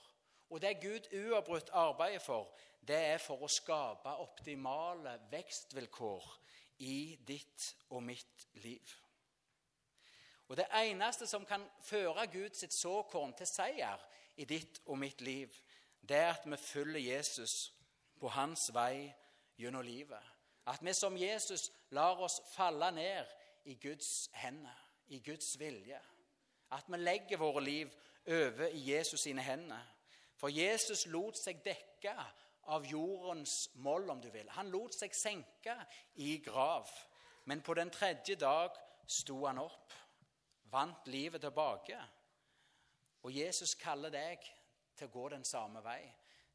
Og 0.49 0.61
det 0.61 0.79
Gud 0.81 1.09
uavbrutt 1.13 1.69
arbeider 1.73 2.19
for, 2.19 2.49
det 2.81 2.97
er 3.13 3.21
for 3.21 3.41
å 3.41 3.49
skape 3.49 4.13
optimale 4.21 5.15
vekstvilkår 5.31 6.27
i 6.85 7.17
ditt 7.27 7.75
og 7.89 8.03
mitt 8.03 8.47
liv. 8.63 8.97
Og 10.51 10.57
Det 10.57 10.67
eneste 10.75 11.27
som 11.27 11.45
kan 11.47 11.63
føre 11.79 12.27
Guds 12.27 12.65
såkorn 12.75 13.31
til 13.39 13.47
seier 13.47 14.01
i 14.35 14.43
ditt 14.45 14.81
og 14.85 14.97
mitt 14.99 15.21
liv, 15.21 15.47
det 16.03 16.17
er 16.17 16.33
at 16.33 16.43
vi 16.45 16.57
følger 16.57 17.13
Jesus 17.13 17.73
på 18.19 18.27
hans 18.27 18.67
vei 18.75 19.13
gjennom 19.55 19.85
livet. 19.85 20.19
At 20.67 20.83
vi 20.83 20.93
som 20.93 21.15
Jesus 21.17 21.71
lar 21.95 22.19
oss 22.19 22.41
falle 22.51 22.91
ned 22.91 23.31
i 23.65 23.77
Guds 23.79 24.29
hender 24.33 24.81
i 25.07 25.19
Guds 25.19 25.59
vilje. 25.59 25.99
At 26.71 26.83
vi 26.87 26.97
legger 26.97 27.37
våre 27.37 27.63
liv 27.63 27.95
over 28.27 28.67
i 28.67 28.91
Jesus 28.91 29.21
sine 29.21 29.41
hender. 29.41 29.87
For 30.35 30.51
Jesus 30.51 31.05
lot 31.05 31.37
seg 31.37 31.63
dekke 31.63 32.13
av 32.71 32.85
jordens 32.91 33.69
moll, 33.75 34.09
om 34.09 34.21
du 34.21 34.29
vil. 34.31 34.49
Han 34.55 34.71
lot 34.71 34.95
seg 34.95 35.15
senke 35.15 35.75
i 36.15 36.37
grav. 36.43 36.89
Men 37.45 37.61
på 37.61 37.73
den 37.73 37.89
tredje 37.89 38.35
dag 38.35 38.75
sto 39.07 39.45
han 39.45 39.59
opp, 39.59 39.93
vant 40.71 41.07
livet 41.07 41.41
tilbake. 41.41 41.99
Og 43.23 43.35
Jesus 43.35 43.75
kaller 43.75 44.13
deg 44.13 44.45
til 44.97 45.09
å 45.09 45.13
gå 45.13 45.27
den 45.33 45.45
samme 45.45 45.83
vei, 45.85 46.01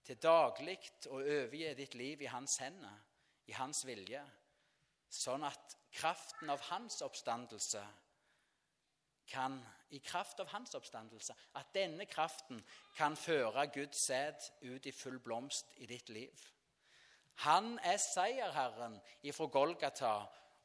til 0.07 0.18
daglig 0.22 0.79
å 1.11 1.18
overgi 1.18 1.72
ditt 1.74 1.94
liv 1.98 2.22
i 2.22 2.31
hans 2.31 2.59
hender, 2.62 2.98
i 3.46 3.55
hans 3.55 3.85
vilje, 3.87 4.22
sånn 5.11 5.46
at 5.46 5.76
kraften 5.94 6.50
av 6.50 6.62
hans 6.70 7.00
oppstandelse 7.02 7.83
kan, 9.31 9.59
i 9.90 9.98
kraft 10.02 10.40
av 10.42 10.50
hans 10.52 10.74
oppstandelse, 10.79 11.35
at 11.59 11.72
denne 11.74 12.07
kraften 12.11 12.62
kan 12.96 13.16
føre 13.18 13.66
Guds 13.74 14.07
sæd 14.07 14.50
ut 14.62 14.87
i 14.87 14.94
full 14.94 15.18
blomst 15.22 15.72
i 15.83 15.87
ditt 15.90 16.11
liv. 16.14 16.46
Han 17.44 17.76
er 17.85 17.98
seierherren 18.00 18.97
ifra 19.26 19.47
Golgata 19.53 20.14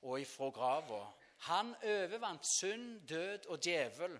og 0.01 0.21
ifra 0.21 0.49
grava. 0.55 1.01
Han 1.47 1.75
overvant 1.83 2.45
synd, 2.47 3.07
død 3.07 3.45
og 3.45 3.63
djevel 3.63 4.19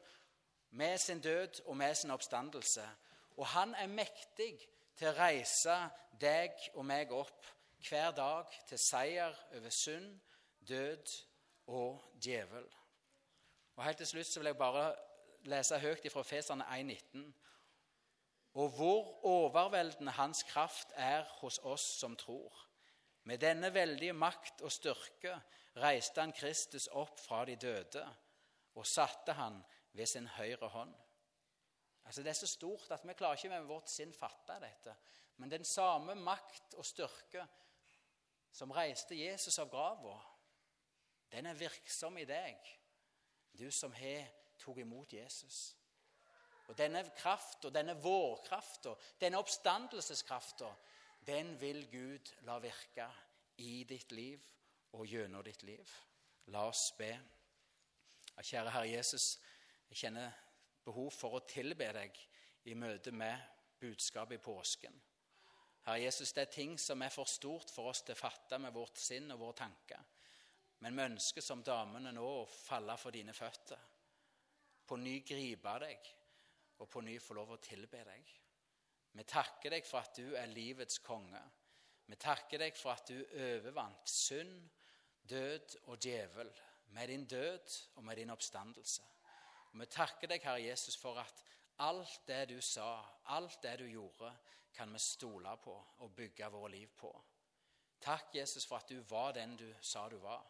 med 0.72 0.97
sin 0.97 1.22
død 1.22 1.61
og 1.65 1.78
med 1.78 1.95
sin 1.95 2.11
oppstandelse. 2.11 2.89
Og 3.38 3.47
han 3.47 3.76
er 3.76 3.88
mektig 3.88 4.55
til 4.97 5.09
å 5.09 5.17
reise 5.17 5.76
deg 6.22 6.57
og 6.74 6.86
meg 6.86 7.11
opp 7.13 7.45
hver 7.89 8.11
dag 8.17 8.49
til 8.69 8.80
seier 8.82 9.38
over 9.57 9.69
synd, 9.74 10.19
død 10.67 11.13
og 11.67 12.01
djevel. 12.22 12.67
Og 13.76 13.84
Helt 13.84 13.97
til 13.97 14.07
slutt 14.07 14.28
så 14.28 14.39
vil 14.39 14.51
jeg 14.51 14.57
bare 14.57 14.89
lese 15.49 15.80
høyt 15.82 16.05
fra 16.13 16.24
Feserne 16.24 16.67
1,19. 16.69 17.24
Og 18.53 18.69
hvor 18.76 19.26
overveldende 19.26 20.11
hans 20.11 20.43
kraft 20.43 20.91
er 20.95 21.24
hos 21.39 21.59
oss 21.63 21.86
som 21.99 22.17
tror. 22.17 22.67
Med 23.24 23.38
denne 23.38 23.74
veldige 23.74 24.13
makt 24.13 24.61
og 24.61 24.72
styrke 24.72 25.38
reiste 25.80 26.22
han 26.22 26.34
Kristus 26.36 26.89
opp 26.97 27.19
fra 27.19 27.45
de 27.45 27.55
døde 27.55 28.03
og 28.76 28.88
satte 28.88 29.36
han 29.38 29.61
ved 29.93 30.07
sin 30.07 30.28
høyre 30.28 30.67
hånd. 30.67 30.93
Altså 32.05 32.24
Det 32.24 32.30
er 32.30 32.39
så 32.39 32.47
stort 32.47 32.91
at 32.91 33.07
vi 33.07 33.13
klarer 33.13 33.39
ikke 33.39 33.49
med 33.49 33.67
vårt 33.69 33.89
sinn 33.89 34.13
fatte 34.13 34.57
dette. 34.59 34.95
Men 35.38 35.51
den 35.51 35.65
samme 35.65 36.15
makt 36.15 36.76
og 36.78 36.86
styrke 36.86 37.45
som 38.51 38.72
reiste 38.76 39.15
Jesus 39.15 39.59
av 39.59 39.69
grava, 39.72 40.17
den 41.32 41.47
er 41.47 41.55
virksom 41.55 42.17
i 42.19 42.26
deg, 42.28 42.57
du 43.55 43.69
som 43.72 43.93
har 43.95 44.28
tatt 44.59 44.82
imot 44.84 45.13
Jesus. 45.15 45.61
Og 46.67 46.78
denne 46.78 47.03
krafta, 47.15 47.72
denne 47.72 47.95
vårkrafta, 47.99 48.93
denne 49.19 49.39
oppstandelseskrafta, 49.39 50.69
den 51.28 51.55
vil 51.61 51.86
Gud 51.91 52.32
la 52.47 52.57
virke 52.59 53.07
i 53.63 53.84
ditt 53.88 54.11
liv 54.11 54.43
og 54.98 55.08
gjennom 55.08 55.44
ditt 55.46 55.64
liv. 55.64 55.94
La 56.52 56.66
oss 56.68 56.92
be. 56.98 57.12
Kjære 58.42 58.74
Herre 58.74 58.89
Jesus, 58.89 59.36
jeg 59.89 60.04
kjenner 60.06 60.32
behov 60.86 61.12
for 61.14 61.38
å 61.38 61.46
tilbe 61.46 61.92
deg 61.94 62.18
i 62.72 62.76
møte 62.78 63.14
med 63.14 63.38
budskapet 63.82 64.39
i 64.39 64.44
påsken. 64.44 64.96
Herre 65.86 66.04
Jesus, 66.04 66.34
det 66.34 66.46
er 66.46 66.56
ting 66.56 66.74
som 66.80 67.02
er 67.02 67.14
for 67.14 67.30
stort 67.30 67.72
for 67.74 67.92
oss 67.92 68.04
til 68.06 68.16
å 68.16 68.22
fatte 68.22 68.60
med 68.62 68.74
vårt 68.74 69.02
sinn 69.02 69.32
og 69.34 69.42
våre 69.42 69.60
tanker. 69.62 70.02
Men 70.82 70.98
vi 70.98 71.06
ønsker 71.06 71.46
som 71.46 71.62
damene 71.66 72.14
nå 72.14 72.26
å 72.26 72.50
falle 72.50 72.98
for 72.98 73.14
dine 73.14 73.34
føtter. 73.38 73.82
På 74.86 74.98
ny 74.98 75.20
gripe 75.26 75.74
deg, 75.84 76.12
og 76.82 76.89
på 76.89 77.04
ny 77.06 77.18
få 77.22 77.38
lov 77.38 77.54
å 77.54 77.62
tilbe 77.62 78.02
deg. 78.06 78.32
Vi 79.12 79.26
takker 79.28 79.76
deg 79.76 79.86
for 79.86 80.02
at 80.02 80.18
du 80.18 80.34
er 80.38 80.50
livets 80.50 81.02
konge. 81.06 81.42
Vi 82.08 82.18
takker 82.20 82.64
deg 82.64 82.78
for 82.78 82.96
at 82.96 83.12
du 83.12 83.20
overvant 83.22 84.10
synd, 84.10 84.58
død 85.32 85.77
og 85.84 86.03
djevel 86.03 86.51
med 86.91 87.07
din 87.07 87.25
død 87.25 87.77
og 87.95 88.03
med 88.03 88.15
din 88.15 88.29
oppstandelse. 88.29 89.01
Og 89.71 89.79
Vi 89.79 89.86
takker 89.86 90.27
deg, 90.27 90.43
Herre 90.43 90.63
Jesus, 90.63 90.97
for 90.97 91.19
at 91.19 91.43
alt 91.79 92.27
det 92.27 92.49
du 92.49 92.61
sa, 92.61 92.99
alt 93.25 93.63
det 93.63 93.79
du 93.79 93.86
gjorde, 93.88 94.34
kan 94.73 94.93
vi 94.93 94.99
stole 94.99 95.57
på 95.63 95.73
og 95.97 96.15
bygge 96.15 96.51
vårt 96.51 96.71
liv 96.71 96.88
på. 96.97 97.11
Takk, 98.01 98.36
Jesus, 98.36 98.65
for 98.65 98.82
at 98.82 98.89
du 98.89 99.01
var 99.09 99.32
den 99.32 99.55
du 99.57 99.73
sa 99.82 100.07
du 100.09 100.17
var. 100.17 100.45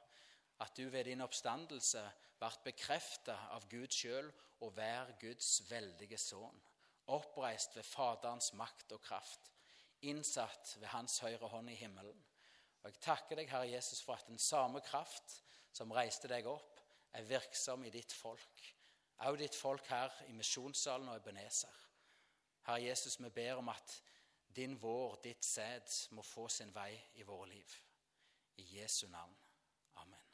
At 0.60 0.78
du 0.78 0.90
ved 0.90 1.04
din 1.04 1.22
oppstandelse 1.22 2.04
ble 2.40 2.52
bekreftet 2.64 3.48
av 3.52 3.68
Gud 3.70 3.92
sjøl 3.92 4.30
og 4.62 4.74
hver 4.78 5.14
Guds 5.22 5.62
veldige 5.70 6.18
sønn. 6.18 6.62
Oppreist 7.12 7.76
ved 7.76 7.84
Faderens 7.84 8.54
makt 8.54 8.94
og 8.96 9.02
kraft. 9.02 9.52
Innsatt 10.02 10.78
ved 10.80 10.88
Hans 10.94 11.20
høyre 11.20 11.48
hånd 11.48 11.70
i 11.70 11.76
himmelen. 11.76 12.22
Og 12.82 12.90
Jeg 12.90 13.02
takker 13.02 13.38
deg, 13.38 13.50
Herre 13.50 13.70
Jesus, 13.70 14.02
for 14.02 14.18
at 14.18 14.28
den 14.28 14.40
samme 14.40 14.82
kraft 14.82 15.42
som 15.74 15.92
reiste 15.94 16.30
deg 16.32 16.48
opp, 16.50 16.80
er 17.14 17.28
virksom 17.28 17.84
i 17.86 17.92
ditt 17.94 18.14
folk. 18.14 18.64
Også 19.22 19.38
ditt 19.38 19.56
folk 19.56 19.86
her 19.92 20.16
i 20.28 20.34
misjonssalen 20.34 21.12
og 21.12 21.20
Ebenezer. 21.20 21.78
Herre 22.66 22.82
Jesus, 22.88 23.20
vi 23.22 23.30
ber 23.30 23.62
om 23.62 23.70
at 23.70 24.02
din 24.56 24.76
vår, 24.82 25.20
ditt 25.24 25.46
sæd, 25.46 25.94
må 26.12 26.26
få 26.26 26.48
sin 26.50 26.74
vei 26.76 26.96
i 27.14 27.28
våre 27.28 27.50
liv. 27.54 27.78
I 28.58 28.68
Jesu 28.80 29.08
navn. 29.08 29.38
Amen. 29.96 30.31